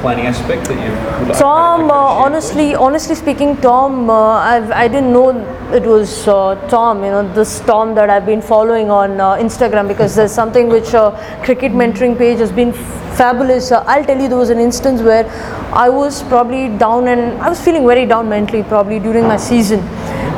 planning 0.00 0.26
aspect 0.26 0.64
that 0.68 0.74
you 0.74 0.90
would 0.90 1.02
Mm-hmm. 1.22 1.32
Tom, 1.32 1.90
uh, 1.90 1.94
honestly, 1.94 2.74
honestly 2.74 3.14
speaking, 3.14 3.56
Tom, 3.58 4.10
uh, 4.10 4.14
I've, 4.14 4.70
I 4.70 4.88
didn't 4.88 5.12
know 5.12 5.30
it 5.72 5.84
was 5.84 6.26
uh, 6.28 6.54
Tom. 6.68 7.04
You 7.04 7.10
know, 7.10 7.32
this 7.32 7.60
Tom 7.60 7.94
that 7.94 8.10
I've 8.10 8.26
been 8.26 8.42
following 8.42 8.90
on 8.90 9.20
uh, 9.20 9.36
Instagram 9.36 9.88
because 9.88 10.14
there's 10.14 10.32
something 10.32 10.68
which 10.68 10.94
uh, 10.94 11.10
cricket 11.44 11.72
mentoring 11.72 12.16
page 12.18 12.38
has 12.38 12.52
been 12.52 12.72
fabulous. 12.72 13.72
Uh, 13.72 13.84
I'll 13.86 14.04
tell 14.04 14.20
you, 14.20 14.28
there 14.28 14.38
was 14.38 14.50
an 14.50 14.58
instance 14.58 15.00
where 15.00 15.24
I 15.72 15.88
was 15.88 16.22
probably 16.24 16.68
down 16.76 17.08
and 17.08 17.40
I 17.40 17.48
was 17.48 17.60
feeling 17.60 17.86
very 17.86 18.06
down 18.06 18.28
mentally, 18.28 18.62
probably 18.62 18.98
during 18.98 19.24
my 19.24 19.36
season. 19.36 19.80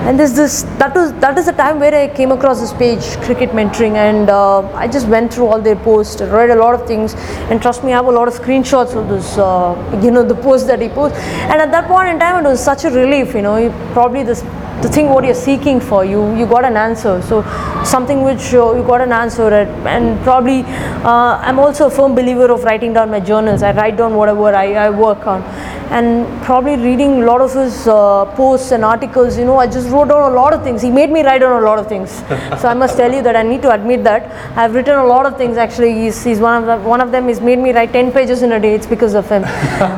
And 0.04 0.20
there's 0.20 0.34
this 0.34 0.64
that 0.80 0.94
was 0.94 1.14
that 1.20 1.38
is 1.38 1.46
the 1.46 1.52
time 1.52 1.80
where 1.80 1.94
I 1.94 2.08
came 2.08 2.30
across 2.30 2.60
this 2.60 2.74
page, 2.74 3.04
cricket 3.22 3.50
mentoring, 3.58 3.94
and 3.96 4.28
uh, 4.28 4.60
I 4.74 4.86
just 4.86 5.08
went 5.08 5.32
through 5.32 5.46
all 5.46 5.62
their 5.62 5.76
posts, 5.76 6.20
read 6.20 6.50
a 6.50 6.56
lot 6.56 6.74
of 6.74 6.86
things, 6.86 7.14
and 7.48 7.62
trust 7.62 7.82
me, 7.82 7.92
I 7.92 7.96
have 7.96 8.06
a 8.06 8.10
lot 8.10 8.28
of 8.28 8.34
screenshots 8.34 8.94
of 8.94 9.08
this, 9.08 9.38
uh, 9.38 10.00
you 10.02 10.10
know, 10.10 10.22
the 10.22 10.34
posts 10.34 10.66
that 10.66 10.82
he 10.82 10.90
posts. 10.90 11.16
And 11.18 11.58
at 11.58 11.70
that 11.70 11.88
point 11.88 12.10
in 12.10 12.18
time, 12.18 12.44
it 12.44 12.48
was 12.48 12.62
such 12.62 12.84
a 12.84 12.90
relief, 12.90 13.34
you 13.34 13.40
know, 13.40 13.56
you, 13.56 13.70
probably 13.94 14.24
this 14.24 14.42
the 14.82 14.90
thing 14.90 15.08
what 15.08 15.24
you're 15.24 15.34
seeking 15.34 15.80
for, 15.80 16.04
you 16.04 16.20
you 16.36 16.44
got 16.44 16.66
an 16.66 16.76
answer. 16.76 17.22
So 17.22 17.42
something 17.84 18.22
which 18.22 18.52
uh, 18.52 18.74
you 18.74 18.82
got 18.82 19.00
an 19.00 19.12
answer 19.12 19.48
at, 19.48 19.68
and 19.86 20.22
probably 20.22 20.64
uh, 21.12 21.38
I'm 21.48 21.58
also 21.58 21.86
a 21.86 21.90
firm 21.90 22.14
believer 22.14 22.50
of 22.52 22.64
writing 22.64 22.92
down 22.92 23.10
my 23.10 23.20
journals. 23.20 23.62
I 23.62 23.72
write 23.72 23.96
down 23.96 24.14
whatever 24.14 24.54
I, 24.54 24.74
I 24.74 24.90
work 24.90 25.26
on 25.26 25.42
and 25.90 26.26
probably 26.42 26.76
reading 26.76 27.22
a 27.22 27.26
lot 27.26 27.40
of 27.40 27.52
his 27.54 27.86
uh, 27.86 28.24
posts 28.36 28.72
and 28.72 28.84
articles 28.84 29.36
you 29.38 29.44
know 29.44 29.58
i 29.58 29.66
just 29.66 29.88
wrote 29.88 30.08
down 30.08 30.32
a 30.32 30.34
lot 30.34 30.52
of 30.52 30.62
things. 30.62 30.82
He 30.82 30.90
made 30.90 31.10
me 31.10 31.22
write 31.22 31.40
down 31.40 31.62
a 31.62 31.64
lot 31.64 31.78
of 31.78 31.88
things. 31.88 32.22
So 32.60 32.68
i 32.68 32.74
must 32.74 32.96
tell 32.96 33.12
you 33.12 33.22
that 33.22 33.36
i 33.36 33.42
need 33.42 33.62
to 33.62 33.70
admit 33.72 34.04
that. 34.04 34.30
I've 34.56 34.74
written 34.74 34.98
a 34.98 35.06
lot 35.06 35.26
of 35.26 35.36
things 35.36 35.56
actually. 35.56 35.92
He's, 35.94 36.22
he's 36.22 36.40
one 36.40 36.62
of 36.62 36.66
them 36.66 36.84
one 36.84 37.00
of 37.00 37.10
them. 37.12 37.28
Is 37.28 37.40
made 37.40 37.58
me 37.58 37.72
write 37.72 37.92
10 37.92 38.12
pages 38.12 38.42
in 38.42 38.52
a 38.52 38.60
day. 38.60 38.74
It's 38.74 38.86
because 38.86 39.14
of 39.14 39.28
him. 39.28 39.44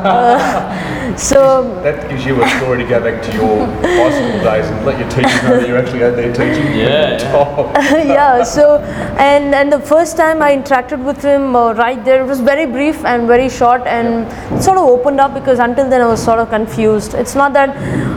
Uh, 0.06 0.95
so 1.16 1.62
That 1.82 2.08
gives 2.10 2.24
you 2.24 2.42
a 2.42 2.48
story 2.58 2.82
to 2.82 2.88
go 2.88 3.00
back 3.00 3.22
to 3.22 3.32
your 3.34 3.66
high 3.66 4.10
school 4.10 4.40
days 4.48 4.66
and 4.70 4.86
let 4.86 4.98
your 4.98 5.08
teachers 5.10 5.42
know 5.42 5.60
that 5.60 5.68
you're 5.68 5.78
actually 5.78 6.04
out 6.04 6.16
there 6.16 6.32
teaching. 6.32 6.66
Yeah, 6.78 7.18
Tom. 7.30 7.72
yeah 8.16 8.42
so 8.42 8.78
and 9.18 9.54
and 9.54 9.72
the 9.72 9.80
first 9.80 10.16
time 10.16 10.42
i 10.42 10.54
interacted 10.56 11.02
with 11.04 11.22
him 11.22 11.54
uh, 11.56 11.72
right 11.74 12.04
there 12.04 12.22
it 12.22 12.26
was 12.26 12.40
very 12.40 12.66
brief 12.66 13.04
and 13.04 13.26
very 13.26 13.48
short 13.48 13.82
and 13.86 14.26
it 14.56 14.62
sort 14.62 14.78
of 14.78 14.84
opened 14.84 15.20
up 15.20 15.34
because 15.34 15.58
until 15.58 15.88
then 15.88 16.00
i 16.00 16.06
was 16.06 16.22
sort 16.22 16.38
of 16.38 16.48
confused. 16.50 17.14
It's 17.14 17.34
not 17.34 17.52
that 17.52 17.70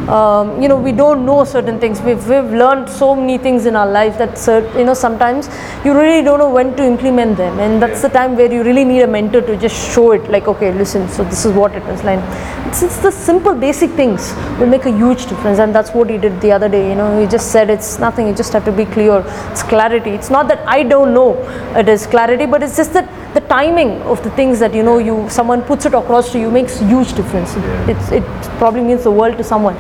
um, 0.10 0.62
you 0.62 0.67
know 0.67 0.78
we 0.88 0.91
don't 0.91 1.25
know 1.25 1.43
certain 1.43 1.80
things. 1.80 2.02
We've, 2.02 2.23
we've 2.28 2.52
learned 2.63 2.89
so 2.89 3.15
many 3.15 3.38
things 3.38 3.65
in 3.65 3.75
our 3.75 3.89
life 3.99 4.17
that 4.17 4.38
cer- 4.38 4.69
you 4.78 4.86
know 4.86 4.93
sometimes 4.93 5.49
you 5.86 5.93
really 5.93 6.23
don't 6.23 6.39
know 6.39 6.49
when 6.49 6.75
to 6.78 6.84
implement 6.84 7.38
them. 7.38 7.60
And 7.60 7.82
that's 7.82 8.02
the 8.02 8.10
time 8.10 8.36
where 8.36 8.52
you 8.52 8.63
really 8.63 8.86
need 8.86 9.02
a 9.02 9.08
mentor 9.08 9.41
to 9.41 9.58
just 9.58 9.93
show 9.93 10.12
it 10.12 10.30
like 10.30 10.47
okay 10.47 10.71
listen 10.71 11.08
so 11.10 11.23
this 11.23 11.45
is 11.45 11.54
what 11.54 11.75
it 11.75 11.84
is 11.93 12.04
like. 12.04 12.19
it's, 12.67 12.78
it's 12.83 12.97
the 12.99 13.11
simple 13.11 13.53
basic 13.53 13.91
things 13.91 14.33
will 14.59 14.67
make 14.67 14.85
a 14.85 14.91
huge 14.91 15.25
difference 15.27 15.59
and 15.59 15.73
that's 15.75 15.91
what 15.91 16.09
he 16.09 16.17
did 16.17 16.39
the 16.41 16.51
other 16.51 16.69
day 16.69 16.89
you 16.89 16.95
know 16.95 17.09
he 17.19 17.27
just 17.27 17.51
said 17.51 17.69
it's 17.69 17.99
nothing 17.99 18.27
you 18.27 18.33
just 18.33 18.53
have 18.53 18.65
to 18.65 18.71
be 18.71 18.85
clear 18.85 19.23
it's 19.51 19.63
clarity. 19.63 20.11
It's 20.11 20.29
not 20.29 20.47
that 20.47 20.59
i 20.67 20.83
don't 20.83 21.13
know 21.13 21.31
it 21.75 21.89
is 21.89 22.05
clarity 22.07 22.45
but 22.45 22.63
it's 22.63 22.77
just 22.77 22.93
that 22.93 23.07
the 23.33 23.41
timing 23.41 23.91
of 24.13 24.23
the 24.23 24.31
things 24.31 24.59
that 24.59 24.73
you 24.73 24.83
know 24.83 24.97
you 24.97 25.15
someone 25.29 25.61
puts 25.61 25.85
it 25.85 25.93
across 25.93 26.31
to 26.31 26.39
you 26.39 26.49
makes 26.49 26.79
huge 26.79 27.13
difference. 27.13 27.53
It's, 27.87 28.11
it 28.11 28.23
probably 28.57 28.81
means 28.81 29.03
the 29.03 29.11
world 29.11 29.37
to 29.37 29.43
someone. 29.43 29.75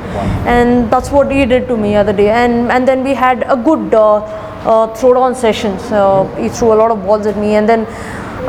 And 0.55 0.91
that's 0.91 1.09
what 1.09 1.31
he 1.31 1.45
did 1.45 1.67
to 1.67 1.77
me 1.77 1.91
the 1.91 1.95
other 1.95 2.13
day. 2.13 2.29
And 2.29 2.71
and 2.71 2.87
then 2.87 3.03
we 3.03 3.13
had 3.13 3.43
a 3.47 3.57
good 3.57 3.93
uh, 3.93 4.17
uh, 4.17 4.93
throwdown 4.93 5.35
sessions 5.35 5.81
uh, 5.91 6.25
he 6.35 6.49
threw 6.49 6.73
a 6.73 6.79
lot 6.81 6.91
of 6.91 7.03
balls 7.05 7.25
at 7.25 7.37
me. 7.37 7.55
And 7.55 7.67
then 7.67 7.87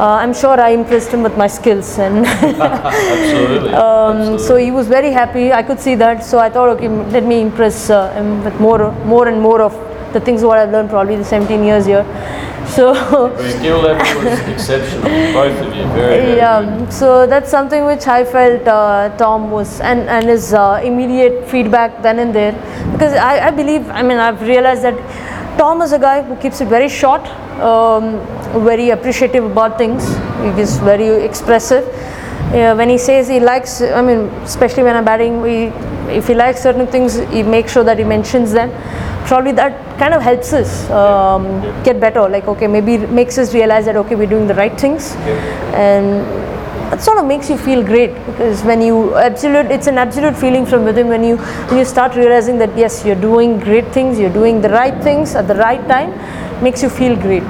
I'm 0.07 0.33
sure 0.33 0.59
I 0.61 0.71
impressed 0.71 1.11
him 1.11 1.23
with 1.23 1.37
my 1.37 1.47
skills, 1.47 1.99
and 1.99 2.25
Absolutely. 2.27 3.75
um, 3.75 4.39
so 4.39 4.57
he 4.57 4.71
was 4.71 4.89
very 4.89 5.11
happy. 5.11 5.53
I 5.53 5.63
could 5.63 5.81
see 5.81 5.95
that. 5.97 6.25
So 6.25 6.39
I 6.39 6.49
thought, 6.51 6.69
okay, 6.71 6.89
let 6.89 7.25
me 7.25 7.41
impress 7.41 7.91
uh, 7.91 8.13
him 8.15 8.43
with 8.45 8.59
more, 8.61 8.93
more 9.05 9.29
and 9.29 9.41
more 9.41 9.61
of 9.61 9.73
the 10.13 10.21
things 10.21 10.43
what 10.43 10.59
I've 10.59 10.71
learned 10.71 10.91
probably 10.91 11.17
the 11.17 11.25
17 11.25 11.65
years 11.65 11.87
here. 11.87 12.05
So 12.71 12.93
Your 12.93 13.51
skill 13.51 13.79
level 13.81 14.23
was 14.23 14.39
exceptional, 14.55 15.11
both 15.33 15.59
of 15.61 15.75
you. 15.75 15.83
Very, 15.87 16.21
very 16.25 16.37
yeah, 16.37 16.63
good. 16.63 16.93
so 16.93 17.27
that's 17.27 17.51
something 17.51 17.85
which 17.85 18.07
I 18.07 18.23
felt 18.23 18.69
uh, 18.69 19.09
Tom 19.17 19.51
was 19.51 19.81
and 19.81 20.09
and 20.09 20.29
his 20.29 20.53
uh, 20.53 20.81
immediate 20.85 21.49
feedback 21.49 22.01
then 22.03 22.21
and 22.21 22.33
there 22.33 22.53
because 22.93 23.15
I, 23.15 23.49
I 23.49 23.51
believe 23.51 23.89
I 23.91 24.03
mean 24.03 24.19
I've 24.19 24.41
realized 24.43 24.83
that 24.85 24.95
Tom 25.61 25.83
is 25.83 25.93
a 25.93 25.99
guy 25.99 26.23
who 26.23 26.37
keeps 26.37 26.63
it 26.63 26.69
very 26.69 26.89
short, 26.89 27.21
um, 27.71 28.05
very 28.65 28.89
appreciative 28.91 29.45
about 29.45 29.77
things. 29.77 30.07
He 30.43 30.63
is 30.63 30.79
very 30.79 31.09
expressive. 31.23 31.85
Uh, 32.55 32.75
when 32.77 32.89
he 32.89 32.97
says 32.97 33.29
he 33.29 33.41
likes, 33.41 33.83
I 33.83 34.01
mean, 34.01 34.21
especially 34.51 34.85
when 34.85 34.97
I'm 34.97 35.05
batting, 35.05 35.43
we, 35.43 35.65
if 36.21 36.29
he 36.29 36.35
likes 36.35 36.63
certain 36.63 36.87
things, 36.87 37.19
he 37.29 37.43
makes 37.43 37.75
sure 37.75 37.85
that 37.85 37.99
he 37.99 38.05
mentions 38.05 38.53
them. 38.53 38.71
Probably 39.27 39.53
that 39.53 39.99
kind 39.99 40.15
of 40.15 40.23
helps 40.23 40.55
us 40.55 40.89
um, 40.89 41.61
get 41.85 42.01
better. 42.01 42.27
Like, 42.27 42.49
okay, 42.49 42.67
maybe 42.67 42.95
it 42.95 43.11
makes 43.11 43.37
us 43.37 43.53
realize 43.53 43.85
that 43.85 43.97
okay, 43.97 44.15
we're 44.15 44.31
doing 44.31 44.47
the 44.47 44.55
right 44.55 44.81
things, 44.81 45.13
and 45.75 46.25
it 46.93 47.01
sort 47.01 47.19
of 47.19 47.27
makes 47.27 47.49
you 47.49 47.57
feel 47.57 47.83
great 47.85 48.15
because 48.27 48.63
when 48.65 48.83
you 48.83 49.15
absolute, 49.17 49.67
it's 49.67 49.87
an 49.87 49.99
absolute 49.99 50.37
feeling 50.37 50.67
from 50.67 50.85
within 50.85 51.09
when 51.09 51.23
you 51.23 51.37
when 51.37 51.79
you 51.79 51.85
start 51.85 52.17
realizing 52.17 52.59
that 52.59 52.77
yes, 52.77 53.05
you're 53.05 53.21
doing 53.21 53.59
great 53.59 53.87
things, 53.93 54.19
you're 54.19 54.33
doing 54.33 54.61
the 54.61 54.71
right 54.71 55.03
things 55.03 55.35
at 55.35 55.47
the 55.47 55.55
right 55.55 55.87
time, 55.89 56.11
makes 56.63 56.83
you 56.83 56.91
feel 56.91 57.15
great. 57.17 57.45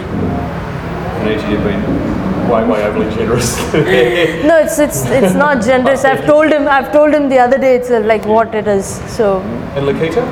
Vanitha, 1.23 1.51
you've 1.51 1.65
been 1.65 2.51
way, 2.51 2.65
way 2.67 2.85
overly 2.85 3.15
generous. 3.15 3.57
No, 4.51 4.59
it's 4.59 4.79
it's 4.79 5.05
it's 5.07 5.35
not 5.35 5.65
generous. 5.65 6.05
I've 6.05 6.27
told 6.27 6.53
him. 6.53 6.69
I've 6.69 6.93
told 6.93 7.15
him 7.15 7.29
the 7.29 7.39
other 7.39 7.59
day. 7.59 7.75
It's 7.77 7.91
uh, 7.91 8.01
like 8.01 8.27
what 8.27 8.55
it 8.55 8.67
is. 8.67 8.87
So 9.17 9.41
and 9.77 9.87
Likhitha? 9.87 10.25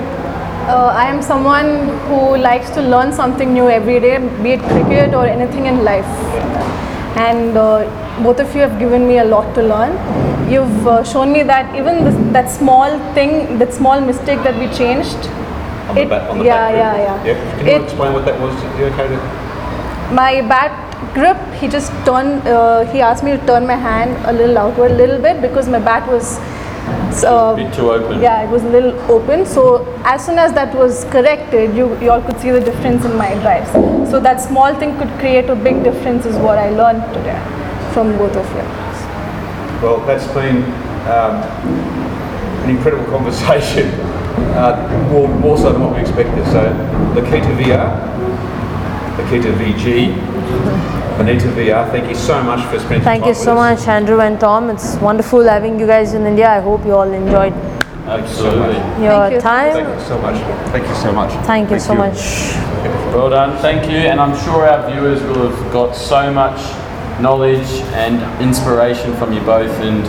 Uh, 0.68 0.92
I 0.94 1.06
am 1.06 1.22
someone 1.22 1.68
who 2.08 2.36
likes 2.36 2.68
to 2.70 2.82
learn 2.82 3.10
something 3.10 3.54
new 3.54 3.70
every 3.70 4.00
day, 4.00 4.18
be 4.42 4.50
it 4.52 4.60
cricket 4.72 5.14
or 5.14 5.24
anything 5.26 5.64
in 5.64 5.82
life. 5.82 6.04
And 7.16 7.56
uh, 7.56 7.84
both 8.22 8.40
of 8.40 8.54
you 8.54 8.60
have 8.60 8.78
given 8.78 9.06
me 9.08 9.18
a 9.18 9.24
lot 9.24 9.54
to 9.54 9.62
learn. 9.62 9.92
You've 10.50 10.86
uh, 10.86 11.02
shown 11.04 11.32
me 11.32 11.42
that 11.42 11.74
even 11.74 12.04
this, 12.04 12.14
that 12.32 12.50
small 12.50 12.98
thing, 13.14 13.58
that 13.58 13.72
small 13.74 14.00
mistake 14.00 14.42
that 14.44 14.56
we 14.58 14.68
changed. 14.76 15.16
On 15.88 15.94
the 15.94 16.02
it- 16.02 16.08
bat, 16.08 16.30
on 16.30 16.38
the 16.38 16.44
yeah, 16.44 16.70
yeah, 16.70 17.22
grip. 17.22 17.36
yeah, 17.36 17.56
Can 17.58 17.66
you 17.66 17.72
It- 17.74 17.82
explain 17.84 18.12
what 18.12 18.24
that 18.24 18.38
was? 18.40 18.54
To? 18.54 19.48
my 20.12 20.40
bat 20.40 20.72
grip 21.14 21.36
he 21.60 21.68
just 21.68 21.92
turned 22.06 22.46
uh, 22.48 22.80
he 22.92 23.00
asked 23.02 23.22
me 23.22 23.32
to 23.36 23.46
turn 23.46 23.66
my 23.66 23.74
hand 23.76 24.16
a 24.24 24.32
little 24.32 24.56
outward 24.56 24.90
a 24.90 24.94
little 24.94 25.18
bit 25.20 25.40
because 25.42 25.68
my 25.68 25.78
bat 25.78 26.06
was 26.10 26.38
uh, 27.24 27.54
bit 27.56 27.72
too 27.74 27.90
open. 27.90 28.20
yeah 28.20 28.42
it 28.42 28.50
was 28.50 28.62
a 28.64 28.68
little 28.68 28.94
open 29.10 29.44
so 29.46 29.84
as 30.04 30.24
soon 30.24 30.38
as 30.38 30.52
that 30.52 30.74
was 30.74 31.04
corrected 31.06 31.74
you, 31.76 31.98
you 32.00 32.10
all 32.10 32.20
could 32.22 32.38
see 32.40 32.50
the 32.50 32.60
difference 32.60 33.04
in 33.04 33.16
my 33.16 33.34
drives 33.40 33.70
so 34.10 34.20
that 34.20 34.40
small 34.40 34.74
thing 34.74 34.96
could 34.98 35.10
create 35.18 35.48
a 35.50 35.54
big 35.56 35.82
difference 35.84 36.26
is 36.26 36.36
what 36.36 36.58
i 36.58 36.68
learned 36.70 37.02
today 37.14 37.38
from 37.92 38.16
both 38.18 38.36
of 38.36 38.46
you 38.56 38.64
Well, 39.82 40.00
that's 40.06 40.26
been 40.34 40.64
um, 41.06 41.38
an 42.64 42.70
incredible 42.70 43.04
conversation, 43.16 43.88
uh, 44.58 44.74
more, 45.12 45.28
more 45.28 45.56
so 45.56 45.72
than 45.72 45.82
what 45.82 45.94
we 45.94 46.00
expected. 46.00 46.44
So, 46.46 46.62
Likhitha 47.14 47.54
VR, 47.56 47.86
Likhitha 49.18 49.52
VG, 49.54 50.27
Vanitha 51.18 51.50
VR, 51.56 51.90
thank 51.90 52.08
you 52.08 52.14
so 52.14 52.40
much 52.44 52.60
for 52.70 52.78
spending 52.78 53.00
time. 53.00 53.04
thank 53.04 53.26
you 53.26 53.34
so 53.34 53.52
with 53.54 53.64
us. 53.64 53.80
much, 53.80 53.88
Andrew 53.88 54.20
and 54.20 54.38
Tom. 54.38 54.70
It's 54.70 54.94
wonderful 54.96 55.42
having 55.42 55.80
you 55.80 55.86
guys 55.86 56.14
in 56.14 56.24
India. 56.24 56.48
I 56.48 56.60
hope 56.60 56.84
you 56.86 56.94
all 56.94 57.10
enjoyed 57.12 57.52
Absolutely. 58.06 58.76
your 59.02 59.26
Thank 59.26 59.34
you. 59.34 59.40
time. 59.40 59.72
Thank 59.72 59.98
you 59.98 60.04
so 60.06 60.18
much. 60.22 60.38
Thank 60.70 60.86
you 60.88 60.94
so 60.94 61.12
much. 61.12 61.32
Thank 61.46 61.70
you 61.72 61.78
so 61.80 61.94
much. 61.94 62.18
Well 63.12 63.30
done, 63.30 63.58
thank 63.60 63.90
you, 63.90 63.98
and 63.98 64.20
I'm 64.20 64.38
sure 64.44 64.64
our 64.68 64.88
viewers 64.90 65.20
will 65.22 65.50
have 65.50 65.72
got 65.72 65.96
so 65.96 66.32
much 66.32 66.60
knowledge 67.20 67.66
and 67.98 68.22
inspiration 68.40 69.12
from 69.16 69.32
you 69.32 69.40
both, 69.40 69.72
and 69.80 70.04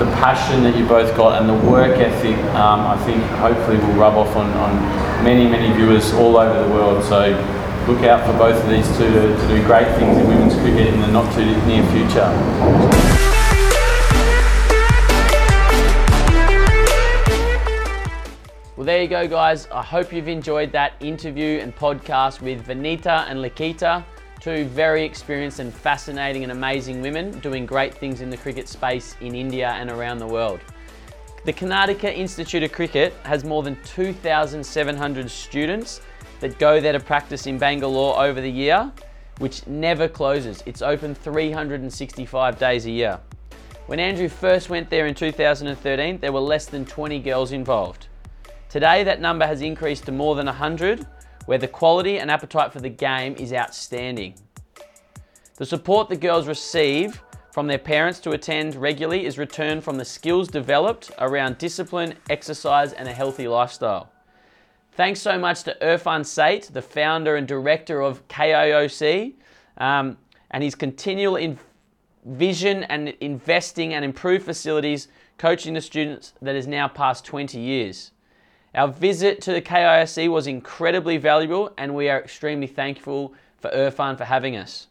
the 0.00 0.06
passion 0.16 0.62
that 0.62 0.74
you 0.74 0.86
both 0.86 1.14
got, 1.18 1.38
and 1.42 1.50
the 1.50 1.70
work 1.70 1.98
ethic. 1.98 2.36
Um, 2.54 2.80
I 2.86 2.96
think 3.04 3.22
hopefully 3.44 3.76
will 3.76 3.92
rub 4.00 4.14
off 4.14 4.34
on, 4.36 4.50
on 4.52 5.22
many, 5.22 5.46
many 5.46 5.70
viewers 5.74 6.14
all 6.14 6.38
over 6.38 6.66
the 6.66 6.74
world. 6.74 7.04
So 7.04 7.36
look 7.90 8.04
out 8.04 8.24
for 8.24 8.38
both 8.38 8.62
of 8.62 8.70
these 8.70 8.86
two 8.96 9.10
to, 9.12 9.36
to 9.36 9.48
do 9.48 9.64
great 9.64 9.88
things 9.96 10.16
in 10.16 10.28
women's 10.28 10.54
cricket 10.54 10.86
in 10.86 11.00
the 11.00 11.08
not 11.08 11.34
too 11.34 11.44
near 11.66 11.84
future. 11.90 12.30
Well, 18.76 18.86
there 18.86 19.02
you 19.02 19.08
go, 19.08 19.26
guys. 19.26 19.66
I 19.72 19.82
hope 19.82 20.12
you've 20.12 20.28
enjoyed 20.28 20.70
that 20.70 20.92
interview 21.00 21.58
and 21.58 21.74
podcast 21.74 22.40
with 22.40 22.64
Vanitha 22.64 23.28
and 23.28 23.40
Likhitha, 23.40 24.04
two 24.38 24.66
very 24.66 25.04
experienced 25.04 25.58
and 25.58 25.74
fascinating 25.74 26.44
and 26.44 26.52
amazing 26.52 27.02
women 27.02 27.40
doing 27.40 27.66
great 27.66 27.92
things 27.92 28.20
in 28.20 28.30
the 28.30 28.36
cricket 28.36 28.68
space 28.68 29.16
in 29.20 29.34
India 29.34 29.70
and 29.70 29.90
around 29.90 30.18
the 30.18 30.28
world. 30.28 30.60
The 31.44 31.52
Karnataka 31.52 32.16
Institute 32.16 32.62
of 32.62 32.70
Cricket 32.70 33.14
has 33.24 33.42
more 33.42 33.64
than 33.64 33.76
2,700 33.82 35.28
students 35.28 36.02
that 36.40 36.58
go 36.58 36.80
there 36.80 36.92
to 36.92 37.00
practice 37.00 37.46
in 37.46 37.58
Bangalore 37.58 38.20
over 38.20 38.40
the 38.40 38.50
year, 38.50 38.90
which 39.38 39.66
never 39.66 40.08
closes. 40.08 40.62
It's 40.66 40.82
open 40.82 41.14
365 41.14 42.58
days 42.58 42.86
a 42.86 42.90
year. 42.90 43.20
When 43.86 44.00
Andrew 44.00 44.28
first 44.28 44.70
went 44.70 44.90
there 44.90 45.06
in 45.06 45.14
2013, 45.14 46.18
there 46.18 46.32
were 46.32 46.40
less 46.40 46.66
than 46.66 46.84
20 46.84 47.18
girls 47.20 47.52
involved. 47.52 48.08
Today, 48.68 49.02
that 49.04 49.20
number 49.20 49.46
has 49.46 49.62
increased 49.62 50.04
to 50.06 50.12
more 50.12 50.34
than 50.34 50.46
100, 50.46 51.06
where 51.46 51.58
the 51.58 51.66
quality 51.66 52.18
and 52.18 52.30
appetite 52.30 52.72
for 52.72 52.80
the 52.80 52.88
game 52.88 53.34
is 53.36 53.52
outstanding. 53.52 54.34
The 55.56 55.66
support 55.66 56.08
the 56.08 56.16
girls 56.16 56.46
receive 56.46 57.20
from 57.52 57.66
their 57.66 57.78
parents 57.78 58.20
to 58.20 58.30
attend 58.30 58.76
regularly 58.76 59.26
is 59.26 59.38
returned 59.38 59.82
from 59.82 59.96
the 59.96 60.04
skills 60.04 60.48
developed 60.48 61.10
around 61.18 61.58
discipline, 61.58 62.14
exercise, 62.30 62.92
and 62.92 63.08
a 63.08 63.12
healthy 63.12 63.48
lifestyle. 63.48 64.12
Thanks 64.92 65.20
so 65.20 65.38
much 65.38 65.62
to 65.64 65.76
Irfan 65.80 66.26
Sait, 66.26 66.72
the 66.72 66.82
founder 66.82 67.36
and 67.36 67.46
director 67.46 68.00
of 68.02 68.26
KIOC, 68.28 69.34
um, 69.78 70.18
and 70.50 70.64
his 70.64 70.74
continual 70.74 71.36
in- 71.36 71.58
vision 72.24 72.82
and 72.84 73.10
investing 73.20 73.94
and 73.94 74.04
improved 74.04 74.44
facilities, 74.44 75.08
coaching 75.38 75.74
the 75.74 75.80
students 75.80 76.34
that 76.42 76.56
is 76.56 76.66
now 76.66 76.88
past 76.88 77.24
20 77.24 77.58
years. 77.58 78.10
Our 78.74 78.88
visit 78.88 79.40
to 79.42 79.52
the 79.52 79.62
KIOC 79.62 80.28
was 80.28 80.48
incredibly 80.48 81.16
valuable, 81.18 81.72
and 81.78 81.94
we 81.94 82.08
are 82.08 82.18
extremely 82.18 82.66
thankful 82.66 83.32
for 83.58 83.70
Irfan 83.70 84.18
for 84.18 84.24
having 84.24 84.56
us. 84.56 84.88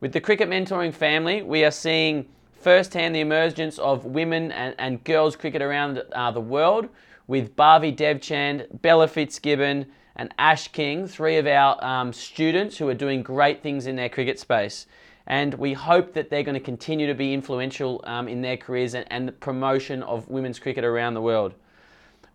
With 0.00 0.12
the 0.12 0.20
cricket 0.20 0.48
mentoring 0.48 0.92
family, 0.92 1.42
we 1.42 1.64
are 1.64 1.70
seeing 1.70 2.26
firsthand 2.52 3.14
the 3.14 3.20
emergence 3.20 3.78
of 3.78 4.04
women 4.04 4.50
and, 4.50 4.74
and 4.78 5.02
girls 5.04 5.36
cricket 5.36 5.62
around 5.62 6.02
uh, 6.12 6.30
the 6.32 6.40
world 6.40 6.88
with 7.26 7.56
Bharvi 7.56 7.96
Devchand, 7.96 8.82
Bella 8.82 9.08
Fitzgibbon, 9.08 9.86
and 10.16 10.34
Ash 10.38 10.68
King, 10.68 11.06
three 11.06 11.36
of 11.36 11.46
our 11.46 11.82
um, 11.84 12.12
students 12.12 12.76
who 12.76 12.88
are 12.88 12.94
doing 12.94 13.22
great 13.22 13.62
things 13.62 13.86
in 13.86 13.96
their 13.96 14.08
cricket 14.08 14.38
space. 14.38 14.86
And 15.26 15.54
we 15.54 15.72
hope 15.72 16.12
that 16.14 16.30
they're 16.30 16.42
going 16.42 16.54
to 16.54 16.60
continue 16.60 17.06
to 17.06 17.14
be 17.14 17.32
influential 17.32 18.02
um, 18.04 18.28
in 18.28 18.42
their 18.42 18.56
careers 18.56 18.94
and, 18.94 19.06
and 19.10 19.26
the 19.26 19.32
promotion 19.32 20.02
of 20.02 20.28
women's 20.28 20.58
cricket 20.58 20.84
around 20.84 21.14
the 21.14 21.22
world. 21.22 21.54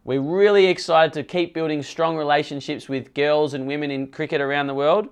We're 0.06 0.22
really 0.22 0.68
excited 0.68 1.12
to 1.14 1.24
keep 1.24 1.54
building 1.54 1.84
strong 1.84 2.16
relationships 2.16 2.88
with 2.88 3.14
girls 3.14 3.54
and 3.54 3.68
women 3.68 3.92
in 3.92 4.08
cricket 4.08 4.40
around 4.40 4.68
the 4.68 4.74
world 4.74 5.10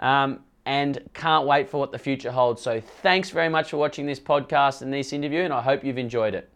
um, 0.00 0.40
and 0.66 0.98
can't 1.14 1.46
wait 1.46 1.70
for 1.70 1.78
what 1.78 1.92
the 1.92 1.98
future 1.98 2.32
holds. 2.32 2.60
So, 2.60 2.80
thanks 2.80 3.30
very 3.30 3.48
much 3.48 3.70
for 3.70 3.76
watching 3.76 4.04
this 4.04 4.18
podcast 4.18 4.82
and 4.82 4.92
this 4.92 5.12
interview, 5.12 5.42
and 5.42 5.52
I 5.52 5.62
hope 5.62 5.84
you've 5.84 5.98
enjoyed 5.98 6.34
it. 6.34 6.52